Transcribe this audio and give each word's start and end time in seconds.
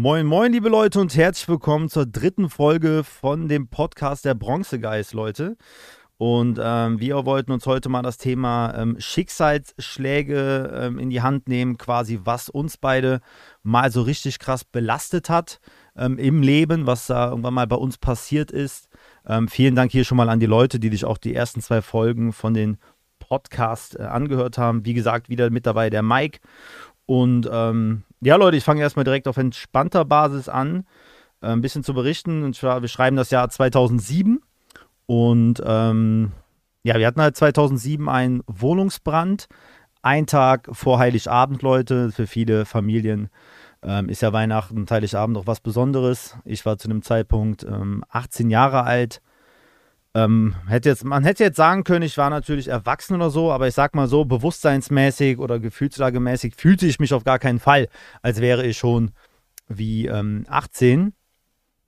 Moin, 0.00 0.26
moin, 0.26 0.52
liebe 0.52 0.68
Leute 0.68 1.00
und 1.00 1.16
herzlich 1.16 1.48
willkommen 1.48 1.88
zur 1.88 2.06
dritten 2.06 2.50
Folge 2.50 3.02
von 3.02 3.48
dem 3.48 3.66
Podcast 3.66 4.24
der 4.24 4.34
Bronze 4.34 4.78
Guys, 4.78 5.12
Leute. 5.12 5.56
Und 6.18 6.60
ähm, 6.62 7.00
wir 7.00 7.26
wollten 7.26 7.50
uns 7.50 7.66
heute 7.66 7.88
mal 7.88 8.02
das 8.02 8.16
Thema 8.16 8.72
ähm, 8.76 8.94
Schicksalsschläge 9.00 10.72
ähm, 10.72 11.00
in 11.00 11.10
die 11.10 11.20
Hand 11.20 11.48
nehmen, 11.48 11.78
quasi 11.78 12.20
was 12.22 12.48
uns 12.48 12.76
beide 12.76 13.20
mal 13.64 13.90
so 13.90 14.02
richtig 14.02 14.38
krass 14.38 14.62
belastet 14.62 15.30
hat 15.30 15.58
ähm, 15.96 16.16
im 16.16 16.42
Leben, 16.42 16.86
was 16.86 17.08
da 17.08 17.30
irgendwann 17.30 17.54
mal 17.54 17.66
bei 17.66 17.74
uns 17.74 17.98
passiert 17.98 18.52
ist. 18.52 18.88
Ähm, 19.26 19.48
vielen 19.48 19.74
Dank 19.74 19.90
hier 19.90 20.04
schon 20.04 20.16
mal 20.16 20.28
an 20.28 20.38
die 20.38 20.46
Leute, 20.46 20.78
die 20.78 20.90
sich 20.90 21.04
auch 21.04 21.18
die 21.18 21.34
ersten 21.34 21.60
zwei 21.60 21.82
Folgen 21.82 22.32
von 22.32 22.54
den 22.54 22.78
Podcast 23.28 23.98
äh, 23.98 24.02
angehört 24.02 24.58
haben. 24.58 24.84
Wie 24.84 24.94
gesagt, 24.94 25.28
wieder 25.28 25.50
mit 25.50 25.66
dabei 25.66 25.90
der 25.90 26.02
Mike. 26.02 26.38
Und 27.08 27.48
ähm, 27.50 28.02
ja, 28.20 28.36
Leute, 28.36 28.58
ich 28.58 28.64
fange 28.64 28.82
erstmal 28.82 29.04
direkt 29.04 29.28
auf 29.28 29.38
entspannter 29.38 30.04
Basis 30.04 30.50
an, 30.50 30.84
äh, 31.40 31.46
ein 31.46 31.62
bisschen 31.62 31.82
zu 31.82 31.94
berichten. 31.94 32.44
Und 32.44 32.54
zwar, 32.54 32.82
wir 32.82 32.88
schreiben 32.88 33.16
das 33.16 33.30
Jahr 33.30 33.48
2007. 33.48 34.42
Und 35.06 35.62
ähm, 35.64 36.32
ja, 36.82 36.98
wir 36.98 37.06
hatten 37.06 37.22
halt 37.22 37.34
2007 37.34 38.10
einen 38.10 38.42
Wohnungsbrand. 38.46 39.46
Ein 40.02 40.26
Tag 40.26 40.68
vor 40.72 40.98
Heiligabend, 40.98 41.62
Leute. 41.62 42.12
Für 42.12 42.26
viele 42.26 42.66
Familien 42.66 43.30
ähm, 43.82 44.10
ist 44.10 44.20
ja 44.20 44.34
Weihnachten 44.34 44.76
und 44.76 44.90
Heiligabend 44.90 45.38
auch 45.38 45.46
was 45.46 45.60
Besonderes. 45.60 46.36
Ich 46.44 46.66
war 46.66 46.76
zu 46.76 46.88
dem 46.88 47.00
Zeitpunkt 47.00 47.64
ähm, 47.64 48.04
18 48.10 48.50
Jahre 48.50 48.84
alt. 48.84 49.22
Ähm, 50.24 50.54
hätte 50.66 50.88
jetzt, 50.88 51.04
man 51.04 51.22
hätte 51.24 51.44
jetzt 51.44 51.56
sagen 51.56 51.84
können, 51.84 52.02
ich 52.02 52.18
war 52.18 52.30
natürlich 52.30 52.68
erwachsen 52.68 53.14
oder 53.14 53.30
so, 53.30 53.52
aber 53.52 53.68
ich 53.68 53.74
sag 53.74 53.94
mal 53.94 54.08
so, 54.08 54.24
bewusstseinsmäßig 54.24 55.38
oder 55.38 55.60
gefühlslagemäßig 55.60 56.54
fühlte 56.56 56.86
ich 56.86 56.98
mich 56.98 57.14
auf 57.14 57.24
gar 57.24 57.38
keinen 57.38 57.60
Fall, 57.60 57.88
als 58.22 58.40
wäre 58.40 58.66
ich 58.66 58.78
schon 58.78 59.12
wie 59.68 60.06
ähm, 60.06 60.44
18. 60.48 61.12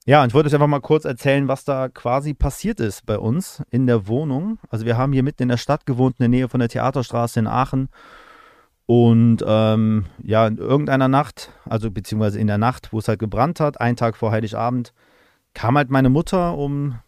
Ja, 0.07 0.23
und 0.23 0.29
ich 0.29 0.35
wollte 0.35 0.49
euch 0.49 0.55
einfach 0.55 0.67
mal 0.67 0.81
kurz 0.81 1.05
erzählen, 1.05 1.49
was 1.49 1.65
da 1.65 1.89
quasi 1.89 2.35
passiert 2.35 2.81
ist 2.81 3.05
bei 3.05 3.19
uns 3.19 3.63
in 3.71 3.87
der 3.87 4.07
Wohnung. 4.07 4.59
Also 4.69 4.87
wir 4.87 4.97
haben 4.97 5.13
hier 5.13 5.23
mitten 5.23 5.43
in 5.43 5.49
der 5.49 5.57
Stadt 5.57 5.85
gewohnt, 5.85 6.17
in 6.19 6.25
der 6.25 6.29
Nähe 6.29 6.49
von 6.49 6.61
der 6.61 6.69
Theaterstraße 6.69 7.41
in 7.41 7.47
Aachen. 7.47 7.89
Und 8.87 9.45
ähm, 9.47 10.07
ja, 10.23 10.47
in 10.47 10.59
irgendeiner 10.59 11.09
Nacht, 11.09 11.53
also 11.69 11.91
beziehungsweise 11.91 12.41
in 12.41 12.47
der 12.47 12.59
Nacht, 12.59 12.93
wo 12.93 12.99
es 12.99 13.09
halt 13.09 13.21
gebrannt 13.21 13.61
hat, 13.61 13.81
einen 13.81 13.97
Tag 13.97 14.17
vor 14.17 14.31
Heiligabend, 14.31 14.93
kam 15.55 15.77
halt 15.77 15.91
meine 15.91 16.09
Mutter 16.11 16.57
um 16.57 16.99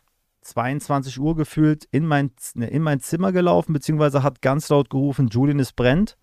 22 0.43 1.19
Uhr 1.19 1.37
gefühlt 1.37 1.87
in 1.91 2.07
mein, 2.07 2.31
ne, 2.55 2.69
in 2.69 2.83
mein 2.83 3.01
Zimmer 3.01 3.33
gelaufen, 3.33 3.73
beziehungsweise 3.73 4.23
hat 4.23 4.43
ganz 4.43 4.69
laut 4.69 4.91
gerufen, 4.91 5.29
Julian, 5.29 5.61
es 5.61 5.73
brennt. 5.73 6.17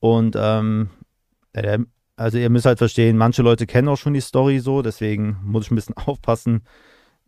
Und 0.00 0.36
ähm, 0.38 0.90
äh, 1.52 1.78
also 2.16 2.38
ihr 2.38 2.50
müsst 2.50 2.66
halt 2.66 2.78
verstehen, 2.78 3.16
manche 3.16 3.42
Leute 3.42 3.66
kennen 3.66 3.88
auch 3.88 3.96
schon 3.96 4.14
die 4.14 4.20
Story 4.20 4.58
so, 4.60 4.82
deswegen 4.82 5.38
muss 5.44 5.66
ich 5.66 5.70
ein 5.70 5.76
bisschen 5.76 5.96
aufpassen. 6.06 6.62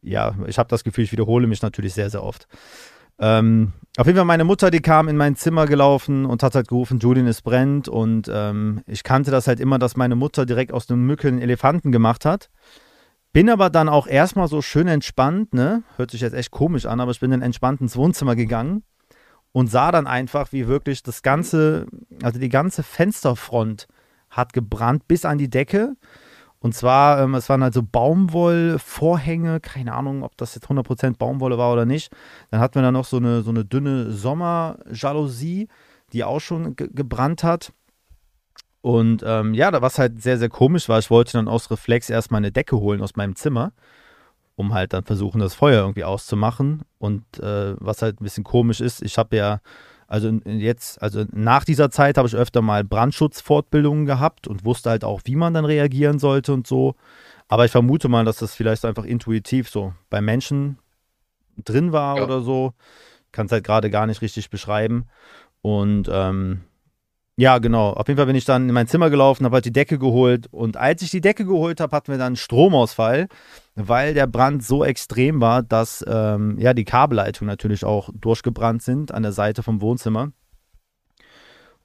Ja, 0.03 0.35
ich 0.47 0.59
habe 0.59 0.69
das 0.69 0.85
Gefühl, 0.85 1.05
ich 1.05 1.13
wiederhole 1.13 1.47
mich 1.47 1.63
natürlich 1.63 1.95
sehr, 1.95 2.11
sehr 2.11 2.23
oft. 2.23 2.47
Ähm, 3.19 3.73
auf 3.97 4.07
jeden 4.07 4.17
Fall 4.17 4.27
meine 4.27 4.45
Mutter, 4.45 4.71
die 4.71 4.81
kam 4.81 5.09
in 5.09 5.17
mein 5.17 5.37
Zimmer 5.37 5.67
gelaufen 5.67 6.27
und 6.27 6.43
hat 6.43 6.55
halt 6.55 6.69
gerufen, 6.69 6.99
Julian, 6.99 7.27
es 7.27 7.43
brennt. 7.43 7.89
Und 7.89 8.31
ähm, 8.33 8.83
ich 8.87 9.05
kannte 9.05 9.31
das 9.31 9.47
halt 9.47 9.61
immer, 9.61 9.79
dass 9.79 9.97
meine 9.97 10.17
Mutter 10.17 10.47
direkt 10.47 10.73
aus 10.73 10.91
einem 10.91 11.07
Mücke 11.07 11.29
einen 11.29 11.41
Elefanten 11.41 11.93
gemacht 11.93 12.25
hat. 12.25 12.51
Bin 13.35 13.51
aber 13.51 13.69
dann 13.69 13.89
auch 13.89 14.07
erstmal 14.07 14.47
so 14.47 14.63
schön 14.63 14.87
entspannt, 14.87 15.55
ne? 15.55 15.83
Hört 15.97 16.13
sich 16.13 16.21
jetzt 16.21 16.35
echt 16.35 16.53
komisch 16.53 16.87
an, 16.87 17.01
aber 17.01 17.11
ich 17.11 17.19
bin 17.19 17.33
dann 17.33 17.43
entspannt 17.43 17.81
ins 17.81 17.97
Wohnzimmer 17.97 18.37
gegangen 18.37 18.85
und 19.51 19.67
sah 19.67 19.91
dann 19.91 20.07
einfach, 20.07 20.53
wie 20.53 20.69
wirklich 20.69 21.03
das 21.03 21.21
ganze, 21.23 21.87
also 22.23 22.39
die 22.39 22.49
ganze 22.49 22.85
Fensterfront 22.85 23.89
hat 24.31 24.53
gebrannt 24.53 25.09
bis 25.09 25.25
an 25.25 25.39
die 25.39 25.51
Decke. 25.51 25.97
Und 26.61 26.77
zwar, 26.77 27.21
ähm, 27.21 27.35
es 27.35 27.49
waren 27.49 27.65
halt 27.65 27.75
Baumwollvorhänge, 27.91 29.59
keine 29.59 29.95
Ahnung, 29.95 30.23
ob 30.23 30.37
das 30.37 30.55
jetzt 30.55 30.69
100% 30.69 31.19
Baumwolle 31.19 31.59
war 31.59 31.73
oder 31.73 31.87
nicht. 31.87 32.13
Dann 32.53 32.61
hatten 32.61 32.77
wir 32.77 32.83
da 32.83 32.93
noch 32.93 33.05
so 33.05 33.17
eine, 33.17 33.43
so 33.43 33.51
eine 33.51 33.65
dünne 33.65 34.13
Sommerjalousie, 34.13 35.67
die 36.13 36.23
auch 36.23 36.41
schon 36.41 36.77
gebrannt 36.77 37.43
hat. 37.43 37.73
Und 38.85 39.25
ähm, 39.27 39.55
ja, 39.55 39.81
was 39.81 39.99
halt 39.99 40.21
sehr, 40.23 40.37
sehr 40.37 40.51
komisch 40.51 40.91
war, 40.91 40.99
ich 40.99 41.09
wollte 41.09 41.33
dann 41.33 41.49
aus 41.49 41.71
Reflex 41.71 42.11
erstmal 42.11 42.41
eine 42.41 42.53
Decke 42.53 42.77
holen 42.77 43.01
aus 43.01 43.17
meinem 43.17 43.35
Zimmer, 43.35 43.73
um 44.57 44.75
halt 44.75 44.93
dann 44.93 45.05
versuchen, 45.05 45.41
das 45.41 45.55
Feuer 45.55 45.81
irgendwie 45.81 46.05
auszumachen. 46.05 46.83
Und 46.99 47.25
äh, 47.39 47.77
was 47.79 48.03
halt 48.03 48.21
ein 48.21 48.25
bisschen 48.25 48.45
komisch 48.45 48.83
ist, 48.83 49.01
ich 49.01 49.17
habe 49.17 49.39
ja, 49.39 49.63
also 50.07 50.29
jetzt, 50.45 51.01
also 51.01 51.25
nach 51.33 51.65
dieser 51.65 51.91
Zeit 51.91 52.19
habe 52.19 52.29
ich 52.29 52.37
öfter 52.37 52.61
mal 52.61 52.85
Brandschutzfortbildungen 52.85 54.05
gehabt 54.05 54.47
und 54.47 54.67
wusste 54.67 54.91
halt 54.91 55.03
auch, 55.03 55.23
wie 55.25 55.37
man 55.37 55.55
dann 55.55 55.65
reagieren 55.65 56.19
sollte 56.19 56.53
und 56.53 56.67
so. 56.67 56.95
Aber 57.49 57.65
ich 57.65 57.73
vermute 57.73 58.11
mal, 58.11 58.27
dass 58.27 58.37
das 58.37 58.55
vielleicht 58.55 58.85
einfach 58.85 59.07
intuitiv 59.07 59.71
so 59.71 59.95
bei 60.11 60.21
Menschen 60.21 60.77
drin 61.57 61.93
war 61.93 62.19
ja. 62.19 62.25
oder 62.25 62.43
so. 62.43 62.75
Kann 63.33 63.47
es 63.47 63.53
halt 63.53 63.65
gerade 63.65 63.89
gar 63.89 64.07
nicht 64.07 64.21
richtig 64.21 64.51
beschreiben. 64.51 65.07
Und 65.63 66.11
ähm, 66.13 66.61
ja, 67.37 67.59
genau. 67.59 67.91
Auf 67.91 68.07
jeden 68.07 68.17
Fall 68.17 68.27
bin 68.27 68.37
ich 68.37 68.45
dann 68.45 68.69
in 68.69 68.75
mein 68.75 68.87
Zimmer 68.87 69.11
gelaufen, 69.11 69.45
habe 69.45 69.55
halt 69.55 69.65
die 69.65 69.73
Decke 69.73 69.99
geholt 69.99 70.47
und 70.53 70.77
als 70.77 71.03
ich 71.03 71.11
die 71.11 71.21
Decke 71.21 71.45
geholt 71.45 71.81
habe, 71.81 71.95
hatten 71.95 72.13
wir 72.13 72.19
dann 72.19 72.37
Stromausfall, 72.37 73.27
weil 73.75 74.15
der 74.15 74.29
Brand 74.29 74.63
so 74.65 74.85
extrem 74.85 75.41
war, 75.41 75.63
dass 75.63 76.05
ähm, 76.07 76.59
ja 76.61 76.75
die 76.75 76.85
Kabelleitungen 76.85 77.49
natürlich 77.51 77.85
auch 77.85 78.11
durchgebrannt 78.15 78.83
sind 78.83 79.13
an 79.13 79.25
der 79.25 79.33
Seite 79.33 79.65
vom 79.65 79.81
Wohnzimmer. 79.81 80.31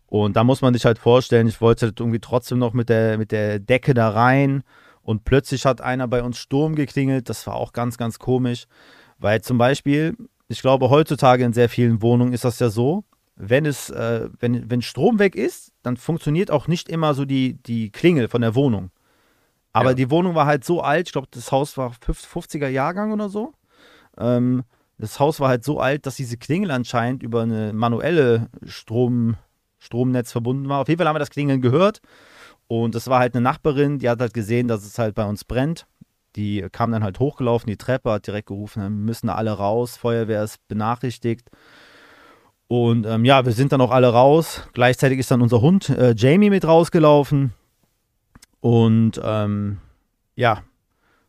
Und 0.06 0.36
da 0.36 0.44
muss 0.44 0.62
man 0.62 0.74
sich 0.74 0.86
halt 0.86 1.00
vorstellen, 1.00 1.48
ich 1.48 1.62
wollte 1.62 1.88
halt 1.88 2.00
irgendwie 2.00 2.20
trotzdem 2.20 2.59
noch 2.59 2.74
mit 2.74 2.90
der, 2.90 3.18
mit 3.18 3.32
der 3.32 3.59
Decke 3.59 3.94
da 3.94 4.09
rein 4.09 4.64
und 5.02 5.24
plötzlich 5.24 5.66
hat 5.66 5.82
einer 5.82 6.08
bei 6.08 6.22
uns 6.22 6.38
Sturm 6.38 6.76
geklingelt. 6.76 7.30
Das 7.30 7.46
war 7.48 7.56
auch 7.56 7.74
ganz, 7.74 7.98
ganz 7.98 8.20
komisch, 8.20 8.66
weil 9.18 9.42
zum 9.42 9.58
Beispiel, 9.58 10.16
ich 10.48 10.62
glaube, 10.62 10.92
heutzutage 10.92 11.44
in 11.44 11.54
sehr 11.54 11.70
vielen 11.70 12.02
Wohnungen 12.04 12.34
ist 12.34 12.46
das 12.46 12.59
ja 12.59 12.70
so, 12.70 13.04
wenn 13.40 13.66
es, 13.66 13.90
äh, 13.90 14.30
wenn, 14.40 14.70
wenn 14.70 14.82
Strom 14.82 15.18
weg 15.18 15.34
ist, 15.36 15.72
dann 15.82 15.96
funktioniert 15.96 16.52
auch 16.52 16.68
nicht 16.68 16.90
immer 16.90 17.14
so 17.14 17.24
die, 17.24 17.54
die 17.64 17.90
Klingel 17.90 18.28
von 18.28 18.42
der 18.42 18.54
Wohnung. 18.54 18.92
Aber 19.72 19.92
ja. 19.92 19.96
die 19.96 20.12
Wohnung 20.12 20.36
war 20.36 20.46
halt 20.46 20.66
so 20.66 20.82
alt, 20.82 21.08
ich 21.08 21.14
glaube, 21.14 21.30
das 21.32 21.52
Haus 21.52 21.78
war 21.78 21.92
50er 21.92 22.68
Jahrgang 22.68 23.14
oder 23.14 23.30
so. 23.30 23.54
Ähm, 24.18 24.64
das 24.98 25.22
Haus 25.22 25.40
war 25.40 25.48
halt 25.48 25.64
so 25.64 25.80
alt, 25.80 26.06
dass 26.06 26.16
diese 26.16 26.36
Klingel 26.36 26.72
anscheinend 26.72 27.24
über 27.24 27.44
eine 27.44 27.72
manuelle 27.72 28.50
Strom, 28.66 29.38
Stromnetz 29.78 30.34
verbunden 30.34 30.68
war. 30.68 30.82
Auf 30.82 30.90
jeden 30.90 31.00
Fall 31.00 31.08
haben 31.08 31.16
wir 31.16 31.20
das 31.20 31.30
Klingeln 31.30 31.62
gehört. 31.62 32.02
Und 32.68 32.94
das 32.94 33.08
war 33.08 33.20
halt 33.20 33.36
eine 33.36 33.42
Nachbarin, 33.42 34.00
die 34.00 34.10
hat 34.10 34.20
halt 34.20 34.34
gesehen, 34.34 34.68
dass 34.68 34.86
es 34.86 35.00
halt 35.00 35.16
bei 35.16 35.24
uns 35.24 35.46
brennt. 35.46 35.88
Die 36.36 36.68
kam 36.74 36.92
dann 36.92 37.06
halt 37.06 37.20
hochgelaufen, 37.20 37.70
die 37.70 37.78
Treppe, 37.78 38.12
hat 38.12 38.28
direkt 38.28 38.50
gerufen, 38.50 38.84
wir 38.84 38.90
müssen 38.90 39.28
da 39.28 39.36
alle 39.36 39.52
raus, 39.52 39.96
Feuerwehr 39.96 40.44
ist 40.44 40.60
benachrichtigt. 40.68 41.50
Und 42.69 43.07
ähm, 43.07 43.25
ja, 43.25 43.44
wir 43.46 43.52
sind 43.52 43.72
dann 43.72 43.81
auch 43.81 43.90
alle 43.90 44.09
raus. 44.09 44.62
Gleichzeitig 44.74 45.18
ist 45.18 45.31
dann 45.31 45.41
unser 45.41 45.59
Hund 45.59 45.90
äh, 45.90 46.13
Jamie 46.16 46.52
mit 46.52 46.66
rausgelaufen. 46.66 47.52
Und 48.62 49.19
ähm, 49.24 49.80
ja, 50.35 50.62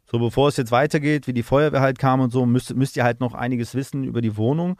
so 0.05 0.19
bevor 0.19 0.49
es 0.49 0.59
jetzt 0.59 0.71
weitergeht, 0.71 1.27
wie 1.27 1.33
die 1.33 1.43
Feuerwehr 1.43 1.81
halt 1.81 1.99
kam 1.99 2.21
und 2.21 2.31
so, 2.31 2.45
müsst, 2.45 2.77
müsst 2.77 2.95
ihr 2.99 3.05
halt 3.05 3.21
noch 3.21 3.33
einiges 3.33 3.75
wissen 3.75 4.05
über 4.05 4.21
die 4.21 4.37
Wohnung. 4.37 4.77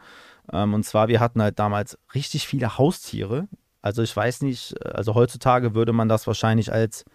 Ähm, 0.53 0.75
und 0.75 0.83
zwar, 0.83 1.07
wir 1.07 1.19
hatten 1.19 1.41
halt 1.41 1.57
damals 1.57 1.97
richtig 2.13 2.45
viele 2.45 2.77
Haustiere. 2.77 3.47
Also 3.81 4.03
ich 4.03 4.15
weiß 4.15 4.43
nicht, 4.43 4.75
also 4.85 5.15
heutzutage 5.15 5.73
würde 5.73 5.93
man 5.93 6.09
das 6.09 6.27
wahrscheinlich 6.27 6.71
als 6.71 7.05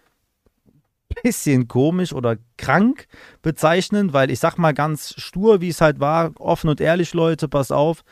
bisschen 1.23 1.69
komisch 1.69 2.13
oder 2.13 2.37
krank 2.57 3.07
bezeichnen, 3.43 4.13
weil 4.13 4.33
ich 4.33 4.41
sag 4.41 4.59
mal 4.59 4.75
ganz 4.75 5.15
stur, 5.19 5.61
wie 5.61 5.69
es 5.69 5.81
halt 5.81 6.01
war, 6.01 6.33
offen 6.41 6.69
und 6.69 6.81
ehrlich, 6.81 7.15
Leute, 7.15 7.47
pass 7.47 7.71
auf 7.71 8.03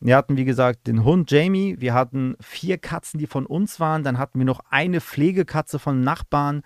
wir 0.00 0.16
hatten, 0.16 0.36
wie 0.36 0.44
gesagt, 0.44 0.86
den 0.86 1.04
Hund 1.04 1.30
Jamie. 1.30 1.76
Wir 1.78 1.94
hatten 1.94 2.36
vier 2.40 2.78
Katzen, 2.78 3.18
die 3.18 3.26
von 3.26 3.46
uns 3.46 3.80
waren. 3.80 4.04
Dann 4.04 4.18
hatten 4.18 4.38
wir 4.38 4.44
noch 4.44 4.60
eine 4.70 5.00
Pflegekatze 5.00 5.78
von 5.78 6.02
Nachbarn. 6.02 6.62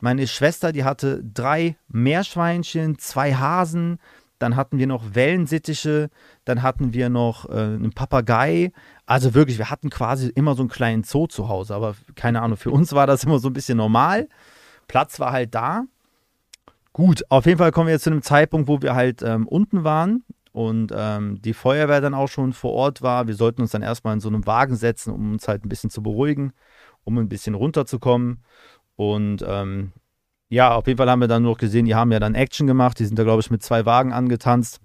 Meine 0.00 0.26
Schwester, 0.26 0.70
die 0.70 0.84
hatte 0.84 1.22
drei 1.24 1.76
Meerschweinchen, 1.88 2.98
zwei 2.98 3.34
Hasen. 3.34 3.98
Dann 4.38 4.54
hatten 4.56 4.78
wir 4.78 4.86
noch 4.86 5.14
Wellensittiche. 5.14 6.10
Dann 6.44 6.62
hatten 6.62 6.92
wir 6.92 7.08
noch 7.08 7.48
äh, 7.48 7.52
einen 7.52 7.92
Papagei. 7.92 8.70
Also 9.06 9.32
wirklich, 9.32 9.56
wir 9.56 9.70
hatten 9.70 9.88
quasi 9.88 10.28
immer 10.28 10.54
so 10.54 10.62
einen 10.62 10.68
kleinen 10.68 11.04
Zoo 11.04 11.26
zu 11.26 11.48
Hause. 11.48 11.74
Aber 11.74 11.94
keine 12.16 12.42
Ahnung, 12.42 12.58
für 12.58 12.70
uns 12.70 12.92
war 12.92 13.06
das 13.06 13.24
immer 13.24 13.38
so 13.38 13.48
ein 13.48 13.54
bisschen 13.54 13.78
normal. 13.78 14.28
Platz 14.88 15.18
war 15.20 15.32
halt 15.32 15.54
da. 15.54 15.84
Gut, 16.92 17.24
auf 17.30 17.46
jeden 17.46 17.58
Fall 17.58 17.72
kommen 17.72 17.86
wir 17.86 17.94
jetzt 17.94 18.04
zu 18.04 18.10
einem 18.10 18.22
Zeitpunkt, 18.22 18.68
wo 18.68 18.82
wir 18.82 18.94
halt 18.94 19.22
ähm, 19.22 19.48
unten 19.48 19.84
waren 19.84 20.22
und 20.54 20.92
ähm, 20.96 21.42
die 21.42 21.52
Feuerwehr 21.52 22.00
dann 22.00 22.14
auch 22.14 22.28
schon 22.28 22.52
vor 22.52 22.70
Ort 22.74 23.02
war. 23.02 23.26
Wir 23.26 23.34
sollten 23.34 23.60
uns 23.60 23.72
dann 23.72 23.82
erstmal 23.82 24.14
in 24.14 24.20
so 24.20 24.28
einem 24.28 24.46
Wagen 24.46 24.76
setzen, 24.76 25.12
um 25.12 25.32
uns 25.32 25.48
halt 25.48 25.64
ein 25.64 25.68
bisschen 25.68 25.90
zu 25.90 26.00
beruhigen, 26.00 26.52
um 27.02 27.18
ein 27.18 27.28
bisschen 27.28 27.56
runterzukommen. 27.56 28.44
Und 28.94 29.44
ähm, 29.44 29.90
ja, 30.48 30.72
auf 30.76 30.86
jeden 30.86 30.96
Fall 30.96 31.10
haben 31.10 31.18
wir 31.18 31.26
dann 31.26 31.42
noch 31.42 31.58
gesehen, 31.58 31.86
die 31.86 31.96
haben 31.96 32.12
ja 32.12 32.20
dann 32.20 32.36
Action 32.36 32.68
gemacht. 32.68 33.00
Die 33.00 33.04
sind 33.04 33.18
da, 33.18 33.24
glaube 33.24 33.40
ich, 33.40 33.50
mit 33.50 33.64
zwei 33.64 33.84
Wagen 33.84 34.12
angetanzt 34.12 34.80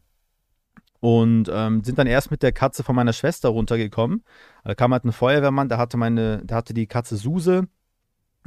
und 1.01 1.51
ähm, 1.53 1.83
sind 1.83 1.99
dann 1.99 2.07
erst 2.07 2.31
mit 2.31 2.41
der 2.41 2.51
Katze 2.51 2.83
von 2.83 2.95
meiner 2.95 3.13
Schwester 3.13 3.49
runtergekommen. 3.49 4.23
Da 4.63 4.73
kam 4.73 4.91
halt 4.91 5.05
ein 5.05 5.11
Feuerwehrmann, 5.11 5.69
der 5.69 5.77
hatte 5.77 5.97
meine, 5.97 6.43
der 6.43 6.57
hatte 6.57 6.73
die 6.73 6.87
Katze 6.87 7.15
Suse 7.15 7.67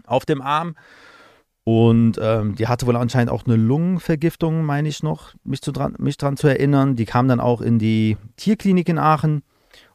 auf 0.06 0.26
dem 0.26 0.42
Arm 0.42 0.74
Und 1.64 2.18
ähm, 2.20 2.56
die 2.56 2.66
hatte 2.66 2.86
wohl 2.86 2.96
anscheinend 2.96 3.30
auch 3.30 3.46
eine 3.46 3.56
Lungenvergiftung, 3.56 4.64
meine 4.64 4.88
ich 4.88 5.02
noch, 5.02 5.34
mich, 5.44 5.62
zu 5.62 5.70
dran, 5.70 5.94
mich 5.98 6.16
dran 6.16 6.36
zu 6.36 6.48
erinnern. 6.48 6.96
Die 6.96 7.04
kam 7.04 7.28
dann 7.28 7.38
auch 7.38 7.60
in 7.60 7.78
die 7.78 8.16
Tierklinik 8.36 8.88
in 8.88 8.98
Aachen. 8.98 9.42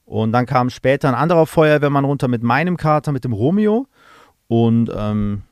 Und 0.05 0.31
dann 0.31 0.45
kam 0.45 0.69
später 0.69 1.09
ein 1.09 1.15
anderer 1.15 1.45
Feuerwehrmann 1.45 2.05
runter 2.05 2.29
mit 2.29 2.41
meinem 2.41 2.77
Kater, 2.77 3.11
mit 3.11 3.25
dem 3.25 3.33
Romeo. 3.33 3.87
Und 4.47 4.89
ähm, 4.95 5.43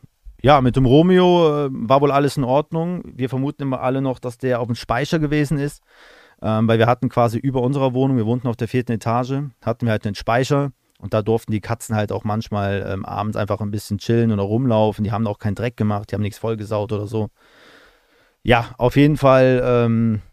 ja, 0.42 0.62
mit 0.62 0.78
dem 0.78 0.86
Romeo 0.86 1.66
äh, 1.66 1.70
war 1.72 2.00
wohl 2.00 2.12
alles 2.12 2.38
in 2.38 2.46
Ordnung. 2.46 3.02
Wir 3.04 3.28
vermuten 3.28 3.64
immer 3.64 3.82
alle 3.82 4.02
noch, 4.02 4.20
dass 4.20 4.38
der 4.38 4.62
auf 4.62 4.68
dem 4.68 4.76
Speicher 4.76 5.20
gewesen 5.20 5.58
ist. 5.58 5.84
Ähm, 6.42 6.68
weil 6.68 6.80
wir 6.80 6.88
hatten 6.88 7.10
quasi 7.10 7.38
über 7.38 7.62
unserer 7.62 7.94
Wohnung, 7.94 8.16
wir 8.16 8.26
wohnten 8.26 8.48
auf 8.48 8.56
der 8.56 8.68
vierten 8.68 8.94
Etage, 8.94 9.42
hatten 9.62 9.86
wir 9.86 9.92
halt 9.92 10.06
einen 10.06 10.16
Speicher. 10.16 10.72
Und 11.06 11.14
da 11.14 11.22
durften 11.22 11.52
die 11.52 11.62
Katzen 11.62 11.96
halt 11.96 12.12
auch 12.12 12.24
manchmal 12.24 12.84
ähm, 12.90 13.06
abends 13.06 13.38
einfach 13.38 13.62
ein 13.62 13.70
bisschen 13.70 14.00
chillen 14.00 14.32
oder 14.32 14.42
rumlaufen. 14.42 15.04
Die 15.04 15.12
haben 15.12 15.28
auch 15.28 15.38
keinen 15.38 15.54
Dreck 15.54 15.78
gemacht, 15.78 16.10
die 16.10 16.16
haben 16.16 16.24
nichts 16.24 16.40
vollgesaut 16.40 16.92
oder 16.92 17.06
so. 17.06 17.30
Ja, 18.42 18.74
auf 18.80 18.96
jeden 18.96 19.16
Fall, 19.16 19.62
ähm, 19.64 20.24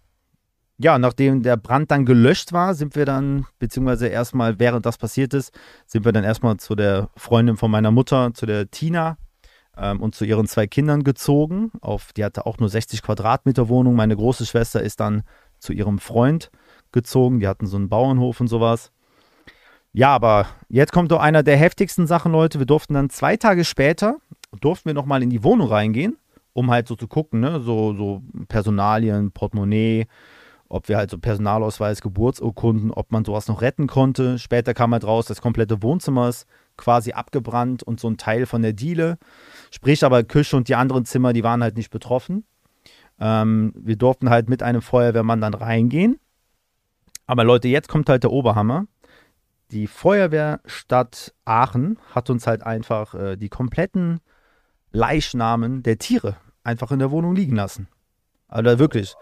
ja, 0.79 0.99
nachdem 0.99 1.43
der 1.43 1.59
Brand 1.59 1.91
dann 1.91 2.07
gelöscht 2.07 2.55
war, 2.55 2.73
sind 2.73 2.97
wir 2.97 3.05
dann, 3.05 3.45
beziehungsweise 3.59 4.07
erstmal, 4.07 4.59
während 4.59 4.87
das 4.87 4.97
passiert 4.97 5.35
ist, 5.35 5.53
sind 5.85 6.07
wir 6.07 6.13
dann 6.13 6.25
erstmal 6.25 6.57
zu 6.57 6.75
der 6.75 7.11
Freundin 7.19 7.59
von 7.59 7.71
meiner 7.71 7.91
Mutter, 7.91 8.33
zu 8.33 8.47
der 8.47 8.71
Tina 8.71 9.19
ähm, 9.77 10.01
und 10.01 10.15
zu 10.15 10.25
ihren 10.25 10.47
zwei 10.47 10.67
Kindern 10.67 11.05
gezogen. 11.05 11.71
Auf, 11.83 12.15
die 12.15 12.25
hatte 12.25 12.47
auch 12.47 12.57
nur 12.57 12.71
60 12.71 13.03
Quadratmeter 13.03 13.69
Wohnung. 13.69 13.95
Meine 13.95 14.17
große 14.17 14.47
Schwester 14.47 14.83
ist 14.83 15.01
dann 15.01 15.23
zu 15.59 15.75
ihrem 15.75 15.99
Freund 15.99 16.51
gezogen. 16.93 17.41
Die 17.41 17.47
hatten 17.47 17.67
so 17.67 17.77
einen 17.77 17.91
Bauernhof 17.91 18.41
und 18.41 18.49
sowas. 18.49 18.91
Ja, 19.94 20.15
aber 20.15 20.47
jetzt 20.71 20.93
kommt 20.93 21.12
doch 21.12 21.21
einer 21.21 21.43
der 21.43 21.56
heftigsten 21.59 22.06
Sachen, 22.06 22.33
Leute. 22.33 22.59
Wir 22.59 22.67
durften 22.67 22.94
dann 22.94 23.11
zwei 23.11 23.37
Tage 23.37 23.65
später, 23.65 24.17
durften 24.61 24.87
wir 24.87 24.94
nochmal 24.94 25.23
in 25.23 25.29
die 25.29 25.44
Wohnung 25.44 25.69
reingehen, 25.69 26.17
um 26.55 26.71
halt 26.71 26.89
so 26.89 26.97
zu 26.97 27.06
gucken, 27.09 27.41
ne? 27.41 27.61
so, 27.61 27.94
so 27.94 28.23
Personalien, 28.49 29.33
Portemonnaie, 29.33 30.06
ob 30.71 30.89
wir 30.89 30.97
halt 30.97 31.11
so 31.11 31.19
Personalausweis, 31.19 32.00
Geburtsurkunden, 32.00 32.91
ob 32.91 33.12
man 33.12 33.27
sowas 33.27 33.49
noch 33.49 33.61
retten 33.61 33.87
konnte. 33.87 34.39
Später 34.39 34.73
kam 34.73 34.93
halt 34.94 35.05
raus, 35.05 35.27
das 35.27 35.43
komplette 35.43 35.83
Wohnzimmer 35.83 36.31
ist 36.31 36.47
quasi 36.79 37.12
abgebrannt 37.12 37.83
und 37.83 38.00
so 38.00 38.09
ein 38.09 38.17
Teil 38.17 38.47
von 38.47 38.62
der 38.62 38.73
Diele. 38.73 39.19
Sprich 39.71 40.05
aber 40.05 40.25
Küche 40.25 40.56
und 40.56 40.69
die 40.69 40.75
anderen 40.75 41.05
Zimmer, 41.05 41.35
die 41.35 41.44
waren 41.44 41.62
halt 41.62 41.77
nicht 41.77 41.91
betroffen. 41.91 42.44
Ähm, 43.21 43.75
wir 43.77 43.97
durften 43.97 44.31
halt 44.31 44.49
mit 44.49 44.62
einem 44.62 44.81
Feuerwehrmann 44.81 45.43
dann 45.43 45.53
reingehen. 45.53 46.19
Aber 47.27 47.44
Leute, 47.44 47.69
jetzt 47.69 47.89
kommt 47.89 48.09
halt 48.09 48.23
der 48.23 48.33
Oberhammer 48.33 48.87
die 49.73 49.87
Feuerwehrstadt 49.87 51.35
Aachen 51.45 51.99
hat 52.15 52.31
uns 52.31 52.47
halt 52.47 52.63
einfach 52.63 53.15
äh, 53.15 53.37
die 53.37 53.49
kompletten 53.49 54.21
Leichnamen 54.93 55.83
der 55.83 55.99
Tiere 55.99 56.37
einfach 56.63 56.93
in 56.93 56.99
der 56.99 57.11
Wohnung 57.11 57.35
liegen 57.35 57.57
lassen. 57.57 57.89
Also 58.49 58.79
wirklich. 58.79 59.15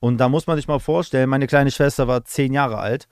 Und 0.00 0.18
da 0.18 0.28
muss 0.28 0.46
man 0.46 0.56
sich 0.56 0.68
mal 0.68 0.78
vorstellen, 0.78 1.28
meine 1.28 1.48
kleine 1.48 1.72
Schwester 1.72 2.06
war 2.06 2.24
zehn 2.24 2.52
Jahre 2.52 2.78
alt. 2.78 3.08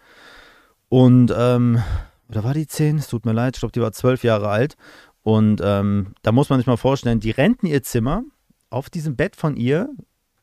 Und, 0.89 1.35
ähm, 1.37 1.83
oder 2.29 2.45
war 2.45 2.55
die 2.55 2.69
zehn? 2.69 2.99
Es 2.99 3.09
tut 3.09 3.27
mir 3.27 3.33
leid, 3.33 3.57
ich 3.57 3.61
glaube, 3.61 3.73
die 3.73 3.81
war 3.81 3.93
zwölf 3.93 4.23
Jahre 4.23 4.49
alt. 4.49 4.77
Und 5.23 5.61
ähm, 5.65 6.15
da 6.23 6.31
muss 6.31 6.49
man 6.49 6.61
sich 6.61 6.69
mal 6.69 6.77
vorstellen, 6.77 7.19
die 7.19 7.33
renten 7.33 7.67
ihr 7.67 7.83
Zimmer. 7.83 8.23
Auf 8.71 8.91
diesem 8.91 9.17
Bett 9.17 9.35
von 9.35 9.57
ihr 9.57 9.89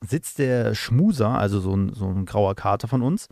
sitzt 0.01 0.39
der 0.39 0.75
Schmuser, 0.75 1.29
also 1.29 1.61
so 1.61 1.73
ein, 1.73 1.93
so 1.93 2.07
ein 2.07 2.25
grauer 2.25 2.55
Kater 2.55 2.89
von 2.89 3.01
uns. 3.01 3.29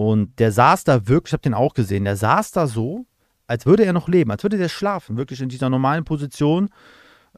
Und 0.00 0.38
der 0.38 0.50
saß 0.50 0.84
da 0.84 1.08
wirklich, 1.08 1.28
ich 1.28 1.32
habe 1.34 1.42
den 1.42 1.52
auch 1.52 1.74
gesehen, 1.74 2.06
der 2.06 2.16
saß 2.16 2.52
da 2.52 2.66
so, 2.66 3.04
als 3.46 3.66
würde 3.66 3.84
er 3.84 3.92
noch 3.92 4.08
leben, 4.08 4.30
als 4.30 4.42
würde 4.42 4.56
der 4.56 4.70
schlafen, 4.70 5.18
wirklich 5.18 5.42
in 5.42 5.50
dieser 5.50 5.68
normalen 5.68 6.06
Position. 6.06 6.70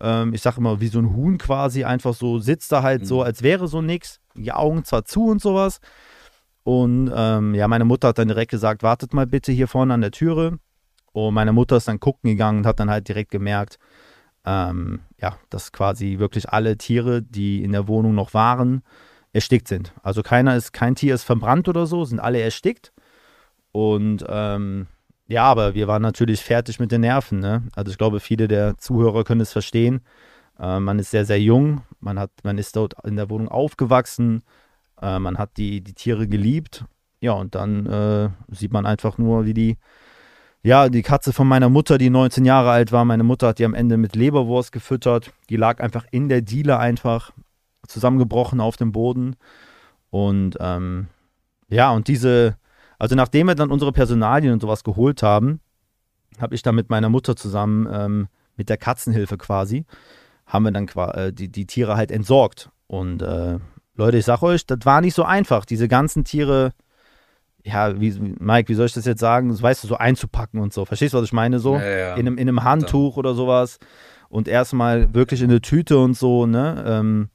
Ähm, 0.00 0.32
ich 0.32 0.42
sage 0.42 0.58
immer, 0.58 0.80
wie 0.80 0.86
so 0.86 1.00
ein 1.00 1.12
Huhn 1.12 1.38
quasi, 1.38 1.82
einfach 1.82 2.14
so 2.14 2.38
sitzt 2.38 2.70
da 2.70 2.84
halt 2.84 3.00
mhm. 3.00 3.06
so, 3.06 3.22
als 3.22 3.42
wäre 3.42 3.66
so 3.66 3.82
nichts. 3.82 4.20
Die 4.36 4.52
Augen 4.52 4.84
zwar 4.84 5.04
zu 5.04 5.26
und 5.26 5.42
sowas. 5.42 5.80
Und 6.62 7.10
ähm, 7.12 7.52
ja, 7.56 7.66
meine 7.66 7.84
Mutter 7.84 8.06
hat 8.06 8.18
dann 8.18 8.28
direkt 8.28 8.52
gesagt, 8.52 8.84
wartet 8.84 9.12
mal 9.12 9.26
bitte 9.26 9.50
hier 9.50 9.66
vorne 9.66 9.94
an 9.94 10.00
der 10.00 10.12
Türe. 10.12 10.60
Und 11.10 11.34
meine 11.34 11.52
Mutter 11.52 11.78
ist 11.78 11.88
dann 11.88 11.98
gucken 11.98 12.30
gegangen 12.30 12.58
und 12.58 12.66
hat 12.66 12.78
dann 12.78 12.90
halt 12.90 13.08
direkt 13.08 13.32
gemerkt, 13.32 13.80
ähm, 14.46 15.00
ja, 15.20 15.36
dass 15.50 15.72
quasi 15.72 16.20
wirklich 16.20 16.50
alle 16.50 16.78
Tiere, 16.78 17.22
die 17.22 17.64
in 17.64 17.72
der 17.72 17.88
Wohnung 17.88 18.14
noch 18.14 18.34
waren, 18.34 18.84
erstickt 19.32 19.68
sind. 19.68 19.92
Also 20.02 20.22
keiner 20.22 20.56
ist, 20.56 20.72
kein 20.72 20.94
Tier 20.94 21.14
ist 21.14 21.24
verbrannt 21.24 21.68
oder 21.68 21.86
so, 21.86 22.04
sind 22.04 22.20
alle 22.20 22.40
erstickt. 22.40 22.92
Und 23.72 24.24
ähm, 24.28 24.86
ja, 25.26 25.44
aber 25.44 25.74
wir 25.74 25.88
waren 25.88 26.02
natürlich 26.02 26.42
fertig 26.42 26.78
mit 26.78 26.92
den 26.92 27.00
Nerven. 27.00 27.38
Ne? 27.38 27.62
Also 27.74 27.90
ich 27.90 27.98
glaube, 27.98 28.20
viele 28.20 28.48
der 28.48 28.76
Zuhörer 28.78 29.24
können 29.24 29.40
es 29.40 29.52
verstehen. 29.52 30.02
Äh, 30.58 30.80
man 30.80 30.98
ist 30.98 31.10
sehr, 31.10 31.24
sehr 31.24 31.40
jung, 31.40 31.82
man, 32.00 32.18
hat, 32.18 32.30
man 32.42 32.58
ist 32.58 32.76
dort 32.76 32.94
in 33.04 33.16
der 33.16 33.30
Wohnung 33.30 33.48
aufgewachsen, 33.48 34.42
äh, 35.00 35.18
man 35.18 35.38
hat 35.38 35.56
die, 35.56 35.80
die 35.80 35.94
Tiere 35.94 36.28
geliebt. 36.28 36.84
Ja, 37.20 37.32
und 37.32 37.54
dann 37.54 37.86
äh, 37.86 38.30
sieht 38.48 38.72
man 38.72 38.84
einfach 38.84 39.16
nur, 39.16 39.46
wie 39.46 39.54
die, 39.54 39.78
ja, 40.62 40.88
die 40.88 41.02
Katze 41.02 41.32
von 41.32 41.46
meiner 41.46 41.68
Mutter, 41.68 41.96
die 41.96 42.10
19 42.10 42.44
Jahre 42.44 42.70
alt 42.70 42.92
war, 42.92 43.04
meine 43.04 43.22
Mutter 43.22 43.48
hat 43.48 43.58
die 43.58 43.64
am 43.64 43.74
Ende 43.74 43.96
mit 43.96 44.16
Leberwurst 44.16 44.72
gefüttert. 44.72 45.32
Die 45.48 45.56
lag 45.56 45.80
einfach 45.80 46.04
in 46.10 46.28
der 46.28 46.42
Diele 46.42 46.78
einfach 46.78 47.32
zusammengebrochen 47.86 48.60
auf 48.60 48.76
dem 48.76 48.92
Boden. 48.92 49.36
Und 50.10 50.56
ähm, 50.60 51.08
ja, 51.68 51.90
und 51.90 52.08
diese, 52.08 52.56
also 52.98 53.14
nachdem 53.14 53.48
wir 53.48 53.54
dann 53.54 53.70
unsere 53.70 53.92
Personalien 53.92 54.52
und 54.52 54.60
sowas 54.60 54.84
geholt 54.84 55.22
haben, 55.22 55.60
habe 56.38 56.54
ich 56.54 56.62
dann 56.62 56.74
mit 56.74 56.90
meiner 56.90 57.08
Mutter 57.08 57.36
zusammen, 57.36 57.88
ähm, 57.90 58.28
mit 58.56 58.68
der 58.68 58.76
Katzenhilfe 58.76 59.38
quasi, 59.38 59.86
haben 60.46 60.64
wir 60.64 60.72
dann 60.72 60.88
äh, 60.88 61.32
die, 61.32 61.48
die 61.48 61.66
Tiere 61.66 61.96
halt 61.96 62.10
entsorgt. 62.10 62.70
Und 62.86 63.22
äh, 63.22 63.58
Leute, 63.94 64.18
ich 64.18 64.24
sag 64.24 64.42
euch, 64.42 64.66
das 64.66 64.80
war 64.84 65.00
nicht 65.00 65.14
so 65.14 65.24
einfach, 65.24 65.64
diese 65.64 65.88
ganzen 65.88 66.24
Tiere, 66.24 66.72
ja, 67.64 68.00
wie, 68.00 68.12
Mike, 68.38 68.68
wie 68.68 68.74
soll 68.74 68.86
ich 68.86 68.92
das 68.92 69.04
jetzt 69.04 69.20
sagen? 69.20 69.48
Das 69.48 69.62
weißt 69.62 69.84
du, 69.84 69.88
so 69.88 69.96
einzupacken 69.96 70.60
und 70.60 70.72
so. 70.72 70.84
Verstehst 70.84 71.14
du, 71.14 71.18
was 71.18 71.24
ich 71.24 71.32
meine? 71.32 71.60
So 71.60 71.76
ja, 71.76 71.88
ja. 71.88 72.14
In, 72.14 72.26
einem, 72.26 72.38
in 72.38 72.48
einem 72.48 72.64
Handtuch 72.64 73.16
oder 73.16 73.34
sowas 73.34 73.78
und 74.28 74.48
erstmal 74.48 75.14
wirklich 75.14 75.42
in 75.42 75.50
eine 75.50 75.60
Tüte 75.60 75.98
und 75.98 76.14
so, 76.14 76.46
ne? 76.46 76.82
Ähm, 76.86 77.28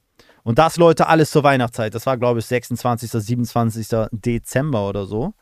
und 0.48 0.58
das, 0.58 0.78
Leute, 0.78 1.08
alles 1.08 1.30
zur 1.30 1.44
Weihnachtszeit. 1.44 1.94
Das 1.94 2.06
war, 2.06 2.16
glaube 2.16 2.38
ich, 2.38 2.46
26., 2.46 3.10
27. 3.10 4.08
Dezember 4.12 4.88
oder 4.88 5.04
so. 5.04 5.34